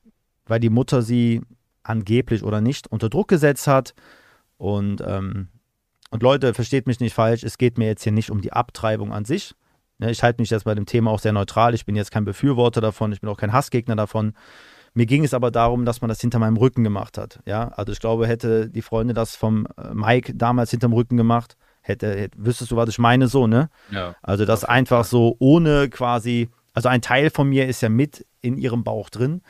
weil 0.45 0.59
die 0.59 0.69
Mutter 0.69 1.01
sie 1.01 1.41
angeblich 1.83 2.43
oder 2.43 2.59
nicht 2.59 2.87
unter 2.87 3.09
Druck 3.09 3.29
gesetzt 3.29 3.67
hat. 3.67 3.93
Und, 4.57 5.03
ähm, 5.05 5.49
und 6.11 6.23
Leute, 6.23 6.53
versteht 6.53 6.87
mich 6.87 6.99
nicht 6.99 7.13
falsch, 7.13 7.43
es 7.43 7.57
geht 7.57 7.77
mir 7.77 7.87
jetzt 7.87 8.03
hier 8.03 8.11
nicht 8.11 8.31
um 8.31 8.41
die 8.41 8.53
Abtreibung 8.53 9.11
an 9.11 9.25
sich. 9.25 9.53
Ne, 9.97 10.11
ich 10.11 10.23
halte 10.23 10.41
mich 10.41 10.49
jetzt 10.49 10.65
bei 10.65 10.75
dem 10.75 10.85
Thema 10.85 11.11
auch 11.11 11.19
sehr 11.19 11.33
neutral. 11.33 11.73
Ich 11.73 11.85
bin 11.85 11.95
jetzt 11.95 12.11
kein 12.11 12.25
Befürworter 12.25 12.81
davon, 12.81 13.11
ich 13.11 13.21
bin 13.21 13.29
auch 13.29 13.37
kein 13.37 13.53
Hassgegner 13.53 13.95
davon. 13.95 14.33
Mir 14.93 15.05
ging 15.05 15.25
es 15.25 15.33
aber 15.33 15.51
darum, 15.51 15.83
dass 15.83 15.99
man 16.01 16.07
das 16.07 16.21
hinter 16.21 16.39
meinem 16.39 16.55
Rücken 16.55 16.83
gemacht 16.83 17.17
hat. 17.17 17.39
Ja, 17.45 17.67
also 17.69 17.91
ich 17.91 17.99
glaube, 17.99 18.27
hätte 18.27 18.69
die 18.69 18.81
Freunde 18.81 19.13
das 19.13 19.35
vom 19.35 19.67
äh, 19.77 19.93
Mike 19.93 20.35
damals 20.35 20.71
hinterm 20.71 20.93
Rücken 20.93 21.17
gemacht, 21.17 21.57
hätte, 21.81 22.15
hätte 22.15 22.37
wüsstest 22.37 22.71
du, 22.71 22.77
was 22.77 22.89
ich 22.89 22.97
meine, 22.97 23.27
so, 23.27 23.45
ne? 23.45 23.69
Ja. 23.91 24.15
Also 24.21 24.45
das 24.45 24.63
einfach 24.63 25.03
so 25.03 25.35
ohne 25.39 25.89
quasi, 25.89 26.49
also 26.73 26.87
ein 26.87 27.01
Teil 27.01 27.29
von 27.29 27.49
mir 27.49 27.67
ist 27.67 27.81
ja 27.81 27.89
mit 27.89 28.25
in 28.41 28.57
ihrem 28.57 28.85
Bauch 28.85 29.09
drin. 29.09 29.41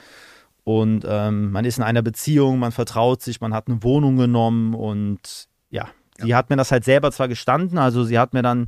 Und 0.66 1.06
ähm, 1.08 1.52
man 1.52 1.64
ist 1.64 1.78
in 1.78 1.84
einer 1.84 2.02
Beziehung, 2.02 2.60
man 2.60 2.74
vertraut 2.74 3.22
sich, 3.22 3.40
man 3.40 3.54
hat 3.54 3.68
eine 3.68 3.82
Wohnung 3.84 4.18
genommen 4.18 4.74
und 4.74 5.48
ja, 5.70 5.88
sie 6.18 6.30
ja. 6.30 6.38
hat 6.38 6.50
mir 6.50 6.58
das 6.58 6.72
halt 6.72 6.84
selber 6.84 7.12
zwar 7.12 7.28
gestanden, 7.28 7.78
also 7.78 8.04
sie 8.04 8.20
hat 8.20 8.34
mir 8.34 8.42
dann 8.42 8.68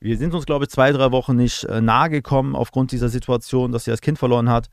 wir 0.00 0.16
sind 0.16 0.32
uns, 0.34 0.46
glaube 0.46 0.64
ich, 0.64 0.70
zwei, 0.70 0.92
drei 0.92 1.10
Wochen 1.10 1.36
nicht 1.36 1.64
äh, 1.64 1.80
nahe 1.80 2.08
gekommen 2.08 2.54
aufgrund 2.54 2.92
dieser 2.92 3.08
Situation, 3.08 3.72
dass 3.72 3.84
sie 3.84 3.90
das 3.90 4.00
Kind 4.00 4.18
verloren 4.18 4.48
hat. 4.48 4.68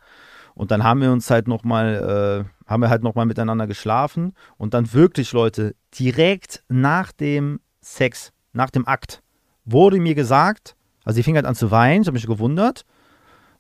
Und 0.54 0.72
dann 0.72 0.84
haben 0.84 1.02
wir 1.02 1.12
uns 1.12 1.30
halt 1.30 1.48
nochmal, 1.48 2.46
äh, 2.46 2.70
haben 2.70 2.82
wir 2.82 2.90
halt 2.90 3.04
nochmal 3.04 3.26
miteinander 3.26 3.68
geschlafen 3.68 4.34
und 4.58 4.74
dann 4.74 4.94
wirklich, 4.94 5.34
Leute, 5.34 5.76
direkt 5.98 6.64
nach 6.70 7.12
dem 7.12 7.60
Sex, 7.82 8.32
nach 8.54 8.70
dem 8.70 8.88
Akt, 8.88 9.22
wurde 9.66 10.00
mir 10.00 10.16
gesagt, 10.16 10.76
also 11.04 11.16
sie 11.16 11.24
fing 11.24 11.36
halt 11.36 11.46
an 11.46 11.56
zu 11.56 11.72
weinen, 11.72 12.04
ich 12.04 12.08
habe 12.08 12.16
mich 12.16 12.28
gewundert, 12.28 12.86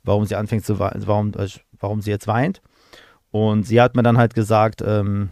warum 0.03 0.25
sie 0.25 0.35
anfängt 0.35 0.65
zu 0.65 0.79
weinen, 0.79 1.05
warum, 1.05 1.33
warum 1.85 2.01
sie 2.01 2.09
jetzt 2.09 2.27
weint. 2.27 2.61
Und 3.29 3.63
sie 3.63 3.79
hat 3.79 3.95
mir 3.95 4.01
dann 4.01 4.17
halt 4.17 4.33
gesagt, 4.33 4.81
ähm, 4.81 5.29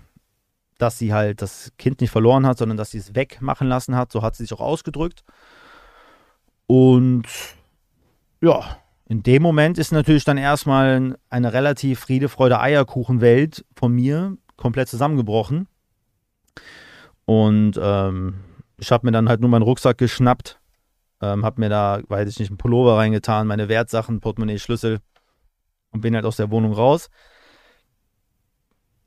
dass 0.78 1.00
sie 1.00 1.13
halt 1.13 1.42
das 1.42 1.72
Kind 1.78 2.00
nicht 2.00 2.12
verloren 2.12 2.46
hat, 2.46 2.60
sondern 2.60 2.78
dass 2.78 2.92
sie 2.92 3.00
es 3.00 3.16
wegmachen 3.16 3.68
lassen 3.68 3.96
hat. 3.96 4.12
So 4.12 4.22
hat 4.22 4.36
sie 4.36 4.44
sich 4.44 4.54
auch 4.54 4.62
ausgedrückt. 4.62 5.24
Und 6.68 7.24
ja, 8.42 8.78
in 9.08 9.24
dem 9.24 9.42
Moment 9.42 9.78
ist 9.78 9.92
natürlich 9.92 10.26
dann 10.26 10.38
erstmal 10.38 11.18
eine 11.30 11.54
relativ 11.54 12.02
Friede, 12.02 12.30
Freude, 12.30 12.60
Eierkuchen-Welt 12.60 13.66
von 13.76 13.92
mir 13.92 14.38
komplett 14.58 14.89
zusammengebrochen. 14.89 15.68
Und 17.26 17.80
ähm, 17.82 18.36
ich 18.78 18.92
habe 18.92 19.08
mir 19.08 19.12
dann 19.12 19.30
halt 19.30 19.39
nur 19.42 19.50
meinen 19.50 19.63
Rucksack 19.63 19.98
geschnappt, 19.98 20.60
ähm, 21.22 21.46
habe 21.46 21.62
mir 21.62 21.70
da, 21.70 22.02
weiß 22.08 22.30
ich 22.30 22.39
nicht, 22.39 22.50
einen 22.50 22.58
Pullover 22.58 22.98
reingetan, 22.98 23.48
meine 23.48 23.70
Wertsachen, 23.70 24.20
Portemonnaie, 24.20 24.60
Schlüssel 24.60 25.00
und 25.93 26.01
bin 26.01 26.15
halt 26.15 26.25
aus 26.25 26.36
der 26.36 26.51
Wohnung 26.51 26.73
raus. 26.73 27.10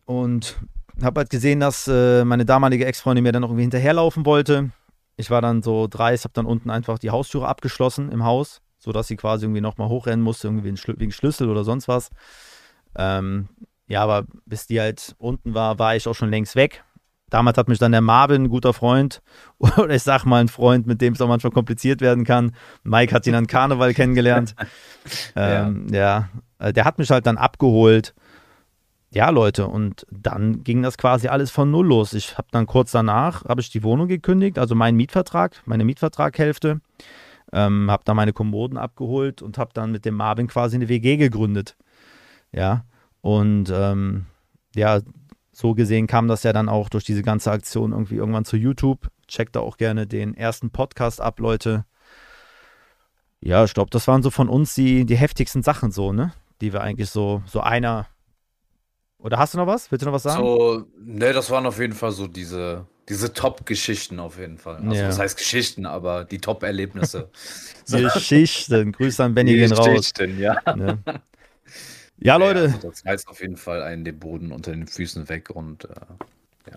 Und 0.07 0.57
habe 1.03 1.21
halt 1.21 1.31
gesehen, 1.31 1.61
dass 1.61 1.89
äh, 1.89 2.25
meine 2.25 2.47
damalige 2.47 2.87
Ex-Freundin 2.87 3.25
mir 3.25 3.33
dann 3.33 3.43
irgendwie 3.43 3.63
hinterherlaufen 3.63 4.25
wollte. 4.25 4.71
Ich 5.17 5.31
war 5.31 5.43
dann 5.43 5.63
so 5.63 5.89
dreist, 5.89 6.25
habe 6.25 6.35
dann 6.35 6.47
unten 6.47 6.71
einfach 6.71 6.99
die 6.99 7.11
Haustüre 7.11 7.49
abgeschlossen 7.49 8.11
im 8.11 8.25
Haus 8.25 8.63
sodass 8.87 9.09
sie 9.09 9.17
quasi 9.17 9.45
irgendwie 9.47 9.61
nochmal 9.61 9.89
hochrennen 9.89 10.23
musste, 10.23 10.47
irgendwie 10.47 10.65
wegen 10.65 11.13
Schlüssel 11.13 11.49
oder 11.49 11.65
sonst 11.65 11.89
was. 11.89 12.11
Ähm, 12.95 13.49
ja, 13.89 14.03
aber 14.03 14.27
bis 14.45 14.67
die 14.67 14.81
halt 14.81 15.15
unten 15.19 15.55
war, 15.55 15.79
war 15.79 15.97
ich 15.97 16.07
auch 16.07 16.15
schon 16.15 16.31
längst 16.31 16.55
weg. 16.55 16.85
Damals 17.31 17.59
hat 17.59 17.69
mich 17.69 17.79
dann 17.79 17.93
der 17.93 18.01
Marvin, 18.01 18.45
ein 18.45 18.49
guter 18.49 18.73
Freund, 18.73 19.23
oder 19.59 19.91
ich 19.91 20.03
sag 20.03 20.25
mal 20.25 20.41
ein 20.41 20.49
Freund, 20.49 20.87
mit 20.87 21.01
dem 21.01 21.15
es 21.15 21.21
auch 21.21 21.29
manchmal 21.29 21.53
kompliziert 21.53 22.01
werden 22.01 22.25
kann. 22.25 22.53
Mike 22.83 23.15
hat 23.15 23.27
ihn 23.27 23.35
an 23.35 23.47
Karneval 23.47 23.95
kennengelernt. 23.95 24.55
Ähm, 25.37 25.87
ja. 25.93 26.31
ja, 26.61 26.73
der 26.73 26.85
hat 26.85 26.99
mich 26.99 27.11
halt 27.13 27.27
dann 27.27 27.37
abgeholt. 27.37 28.13
Ja, 29.13 29.31
Leute, 29.31 29.69
und 29.69 30.05
dann 30.11 30.65
ging 30.65 30.83
das 30.83 30.99
quasi 30.99 31.29
alles 31.29 31.53
von 31.53 31.71
null 31.71 31.87
los. 31.87 32.13
Ich 32.13 32.37
habe 32.37 32.49
dann 32.51 32.67
kurz 32.67 32.91
danach, 32.91 33.45
habe 33.45 33.61
ich 33.61 33.71
die 33.71 33.85
Wohnung 33.85 34.09
gekündigt, 34.09 34.59
also 34.59 34.75
meinen 34.75 34.97
Mietvertrag, 34.97 35.63
meine 35.65 35.85
Mietvertraghälfte. 35.85 36.81
Ähm, 37.53 37.89
habe 37.89 38.03
dann 38.05 38.17
meine 38.17 38.33
Kommoden 38.33 38.77
abgeholt 38.77 39.43
und 39.43 39.59
habe 39.59 39.71
dann 39.75 39.93
mit 39.93 40.05
dem 40.05 40.17
Marvin 40.17 40.49
quasi 40.49 40.75
eine 40.75 40.89
WG 40.89 41.17
gegründet. 41.17 41.77
Ja, 42.51 42.85
und 43.21 43.71
ähm, 43.73 44.27
ja, 44.75 45.01
so 45.59 45.75
gesehen 45.75 46.07
kam 46.07 46.29
das 46.29 46.43
ja 46.43 46.53
dann 46.53 46.69
auch 46.69 46.91
durch 46.91 47.05
diese 47.05 47.23
ganze 47.23 47.51
Aktion 47.51 47.93
irgendwie 47.93 48.17
irgendwann 48.17 48.45
zu 48.45 48.59
YouTube. 48.59 49.09
Checkt 49.27 49.57
da 49.57 49.61
auch 49.61 49.79
gerne 49.79 50.07
den 50.07 50.35
ersten 50.35 50.69
Podcast 50.69 51.19
ab, 51.19 51.41
Leute. 51.41 51.87
Ja, 53.41 53.65
ich 53.65 53.73
glaube, 53.73 53.89
das 53.91 54.07
waren 54.07 54.23
so 54.23 54.31
von 54.31 54.51
uns 54.51 54.75
die, 54.75 55.07
die 55.07 55.17
heftigsten 55.17 55.63
Sachen 55.63 55.93
so, 55.93 56.13
ne? 56.13 56.35
Die 56.61 56.75
wir 56.75 56.83
eigentlich 56.83 57.09
so, 57.09 57.43
so 57.47 57.61
einer. 57.61 58.07
Oder 59.17 59.39
hast 59.39 59.55
du 59.55 59.59
noch 59.59 59.67
was? 59.67 59.91
Willst 59.91 60.03
du 60.03 60.07
noch 60.07 60.13
was 60.13 60.25
sagen? 60.25 60.45
So, 60.45 60.85
ne, 60.99 61.33
das 61.33 61.51
waren 61.51 61.65
auf 61.65 61.79
jeden 61.81 61.95
Fall 61.95 62.13
so 62.13 62.27
diese, 62.27 62.87
diese 63.09 63.33
Top-Geschichten 63.33 64.21
auf 64.21 64.39
jeden 64.39 64.59
Fall. 64.59 64.77
Also, 64.77 64.95
Ja. 64.95 65.07
das 65.07 65.19
heißt 65.19 65.39
Geschichten, 65.39 65.87
aber 65.87 66.27
die 66.27 66.39
Top-Erlebnisse. 66.39 67.31
Geschichten. 67.91 68.93
Grüße 68.93 69.25
an 69.25 69.33
Benny 69.35 69.55
gehen 69.55 69.73
raus. 69.73 69.87
Geschichten, 69.87 70.39
ja. 70.39 70.61
Ne? 70.77 70.99
Ja, 72.19 72.37
Leute. 72.37 72.63
Also, 72.63 72.91
das 72.91 73.05
reißt 73.05 73.29
auf 73.29 73.41
jeden 73.41 73.57
Fall 73.57 73.83
einen 73.83 74.05
den 74.05 74.19
Boden 74.19 74.53
unter 74.53 74.73
den 74.73 74.87
Füßen 74.87 75.29
weg 75.29 75.51
und 75.51 75.85
äh, 75.85 76.71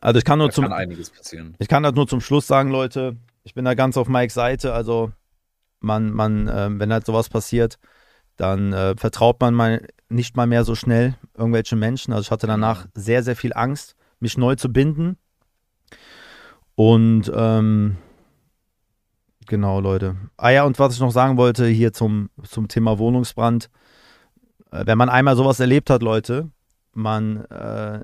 Also 0.00 0.18
ich 0.18 0.24
kann 0.24 0.38
nur 0.38 0.48
da 0.48 0.54
zum, 0.54 0.64
kann 0.64 0.72
einiges 0.72 1.10
passieren. 1.10 1.54
Ich 1.58 1.68
kann 1.68 1.82
das 1.82 1.94
nur 1.94 2.08
zum 2.08 2.20
Schluss 2.20 2.46
sagen, 2.46 2.70
Leute. 2.70 3.16
Ich 3.44 3.54
bin 3.54 3.64
da 3.64 3.74
ganz 3.74 3.96
auf 3.96 4.08
Mikes 4.08 4.34
Seite. 4.34 4.72
Also, 4.72 5.12
man, 5.80 6.12
man, 6.12 6.48
ähm, 6.52 6.80
wenn 6.80 6.92
halt 6.92 7.04
sowas 7.04 7.28
passiert, 7.28 7.78
dann 8.36 8.72
äh, 8.72 8.96
vertraut 8.96 9.40
man 9.40 9.54
mal 9.54 9.86
nicht 10.08 10.36
mal 10.36 10.46
mehr 10.46 10.64
so 10.64 10.74
schnell 10.74 11.14
irgendwelche 11.36 11.76
Menschen. 11.76 12.12
Also, 12.12 12.22
ich 12.22 12.30
hatte 12.30 12.46
danach 12.46 12.86
sehr, 12.94 13.22
sehr 13.22 13.36
viel 13.36 13.52
Angst, 13.52 13.96
mich 14.18 14.38
neu 14.38 14.54
zu 14.54 14.72
binden. 14.72 15.18
Und, 16.74 17.30
ähm, 17.34 17.96
genau, 19.46 19.80
Leute. 19.80 20.16
Ah 20.38 20.50
ja, 20.50 20.64
und 20.64 20.78
was 20.78 20.94
ich 20.94 21.00
noch 21.00 21.12
sagen 21.12 21.36
wollte 21.36 21.66
hier 21.66 21.92
zum, 21.92 22.30
zum 22.44 22.68
Thema 22.68 22.98
Wohnungsbrand. 22.98 23.68
Äh, 24.72 24.86
wenn 24.86 24.98
man 24.98 25.08
einmal 25.08 25.36
sowas 25.36 25.60
erlebt 25.60 25.90
hat, 25.90 26.02
Leute, 26.02 26.50
man, 26.94 27.44
äh, 27.44 28.00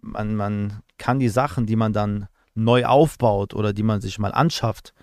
man, 0.00 0.36
man 0.36 0.82
kann 0.96 1.18
die 1.18 1.28
Sachen, 1.28 1.66
die 1.66 1.76
man 1.76 1.92
dann 1.92 2.28
neu 2.54 2.86
aufbaut 2.86 3.54
oder 3.54 3.72
die 3.72 3.82
man 3.82 4.00
sich 4.00 4.18
mal 4.18 4.32
anschafft, 4.32 4.94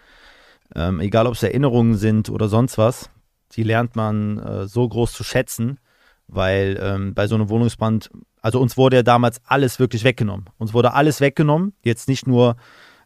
ähm, 0.73 0.99
egal 1.01 1.27
ob 1.27 1.33
es 1.33 1.43
Erinnerungen 1.43 1.95
sind 1.95 2.29
oder 2.29 2.47
sonst 2.47 2.77
was, 2.77 3.09
die 3.51 3.63
lernt 3.63 3.95
man 3.95 4.39
äh, 4.39 4.67
so 4.67 4.87
groß 4.87 5.11
zu 5.11 5.23
schätzen, 5.23 5.79
weil 6.27 6.79
ähm, 6.81 7.13
bei 7.13 7.27
so 7.27 7.35
einem 7.35 7.49
Wohnungsbrand, 7.49 8.09
also 8.41 8.61
uns 8.61 8.77
wurde 8.77 8.97
ja 8.97 9.03
damals 9.03 9.41
alles 9.45 9.79
wirklich 9.79 10.05
weggenommen. 10.05 10.45
Uns 10.57 10.73
wurde 10.73 10.93
alles 10.93 11.19
weggenommen, 11.19 11.73
jetzt 11.83 12.07
nicht 12.07 12.25
nur 12.25 12.55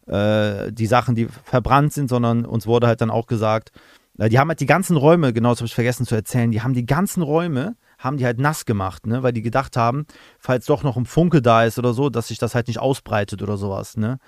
äh, 0.06 0.70
die 0.72 0.86
Sachen, 0.86 1.16
die 1.16 1.26
verbrannt 1.26 1.92
sind, 1.92 2.08
sondern 2.08 2.44
uns 2.44 2.68
wurde 2.68 2.86
halt 2.86 3.00
dann 3.00 3.10
auch 3.10 3.26
gesagt, 3.26 3.72
äh, 4.18 4.28
die 4.28 4.38
haben 4.38 4.48
halt 4.48 4.60
die 4.60 4.66
ganzen 4.66 4.96
Räume, 4.96 5.32
genau 5.32 5.50
das 5.50 5.58
habe 5.58 5.66
ich 5.66 5.74
vergessen 5.74 6.06
zu 6.06 6.14
erzählen, 6.14 6.52
die 6.52 6.62
haben 6.62 6.74
die 6.74 6.86
ganzen 6.86 7.22
Räume, 7.22 7.74
haben 7.98 8.16
die 8.16 8.24
halt 8.24 8.38
nass 8.38 8.64
gemacht, 8.66 9.06
ne, 9.06 9.22
weil 9.22 9.32
die 9.32 9.42
gedacht 9.42 9.76
haben, 9.76 10.06
falls 10.38 10.66
doch 10.66 10.82
noch 10.82 10.96
ein 10.96 11.06
Funke 11.06 11.42
da 11.42 11.64
ist 11.64 11.78
oder 11.78 11.92
so, 11.92 12.10
dass 12.10 12.28
sich 12.28 12.38
das 12.38 12.54
halt 12.54 12.68
nicht 12.68 12.78
ausbreitet 12.78 13.42
oder 13.42 13.56
sowas, 13.56 13.96
ne. 13.96 14.18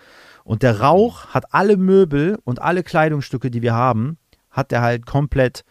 Und 0.44 0.62
der 0.62 0.80
Rauch 0.80 1.26
hat 1.26 1.52
alle 1.52 1.76
Möbel 1.76 2.38
und 2.44 2.62
alle 2.62 2.82
Kleidungsstücke, 2.82 3.50
die 3.50 3.62
wir 3.62 3.74
haben, 3.74 4.18
hat 4.50 4.70
der 4.70 4.80
halt 4.80 5.04
komplett 5.04 5.64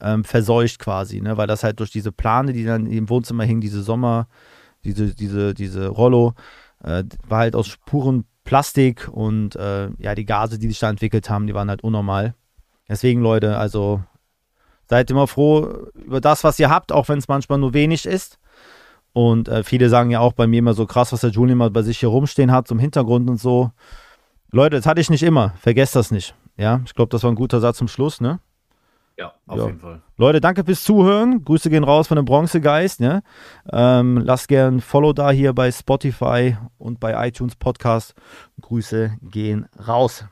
ähm, 0.00 0.24
verseucht 0.24 0.78
quasi, 0.78 1.20
ne, 1.20 1.36
weil 1.36 1.46
das 1.46 1.62
halt 1.62 1.80
durch 1.80 1.90
diese 1.90 2.12
Plane, 2.12 2.52
die 2.52 2.64
dann 2.64 2.86
im 2.86 3.08
Wohnzimmer 3.08 3.44
hingen, 3.44 3.60
diese 3.60 3.82
Sommer, 3.82 4.28
diese, 4.84 5.14
diese, 5.14 5.54
diese 5.54 5.88
Rollo, 5.88 6.34
äh, 6.82 7.04
war 7.28 7.38
halt 7.38 7.56
aus 7.56 7.76
purem 7.86 8.24
Plastik 8.44 9.08
und 9.10 9.56
äh, 9.56 9.88
ja, 9.98 10.14
die 10.14 10.26
Gase, 10.26 10.58
die 10.58 10.68
sich 10.68 10.78
da 10.78 10.90
entwickelt 10.90 11.30
haben, 11.30 11.46
die 11.46 11.54
waren 11.54 11.70
halt 11.70 11.82
unnormal. 11.82 12.34
Deswegen, 12.88 13.22
Leute, 13.22 13.56
also 13.56 14.02
seid 14.88 15.10
immer 15.10 15.26
froh 15.26 15.88
über 15.94 16.20
das, 16.20 16.44
was 16.44 16.58
ihr 16.58 16.70
habt, 16.70 16.92
auch 16.92 17.08
wenn 17.08 17.18
es 17.18 17.28
manchmal 17.28 17.58
nur 17.58 17.74
wenig 17.74 18.06
ist. 18.06 18.38
Und 19.12 19.48
äh, 19.48 19.62
viele 19.62 19.88
sagen 19.88 20.10
ja 20.10 20.20
auch 20.20 20.32
bei 20.32 20.46
mir 20.46 20.58
immer 20.58 20.74
so 20.74 20.86
krass, 20.86 21.12
was 21.12 21.20
der 21.20 21.30
Julian 21.30 21.58
mal 21.58 21.70
bei 21.70 21.82
sich 21.82 21.98
hier 22.00 22.08
rumstehen 22.08 22.50
hat, 22.50 22.66
zum 22.66 22.78
Hintergrund 22.78 23.30
und 23.30 23.40
so. 23.40 23.70
Leute, 24.50 24.76
das 24.76 24.86
hatte 24.86 25.00
ich 25.00 25.10
nicht 25.10 25.22
immer. 25.22 25.54
Vergesst 25.60 25.94
das 25.96 26.10
nicht. 26.10 26.34
Ja, 26.56 26.80
ich 26.84 26.94
glaube, 26.94 27.10
das 27.10 27.22
war 27.22 27.30
ein 27.30 27.36
guter 27.36 27.60
Satz 27.60 27.78
zum 27.78 27.88
Schluss, 27.88 28.20
ne? 28.20 28.40
Ja, 29.16 29.32
auf 29.46 29.58
Ja. 29.58 29.66
jeden 29.66 29.78
Fall. 29.78 30.02
Leute, 30.16 30.40
danke 30.40 30.64
fürs 30.64 30.82
Zuhören. 30.82 31.44
Grüße 31.44 31.70
gehen 31.70 31.84
raus 31.84 32.08
von 32.08 32.16
dem 32.16 32.24
Bronzegeist. 32.24 32.98
Ne? 33.00 33.22
Ähm, 33.72 34.16
lasst 34.18 34.48
gern 34.48 34.76
ein 34.76 34.80
Follow 34.80 35.12
da 35.12 35.30
hier 35.30 35.52
bei 35.52 35.70
Spotify 35.70 36.56
und 36.78 36.98
bei 36.98 37.28
iTunes 37.28 37.54
Podcast. 37.54 38.14
Grüße 38.60 39.12
gehen 39.22 39.68
raus. 39.86 40.24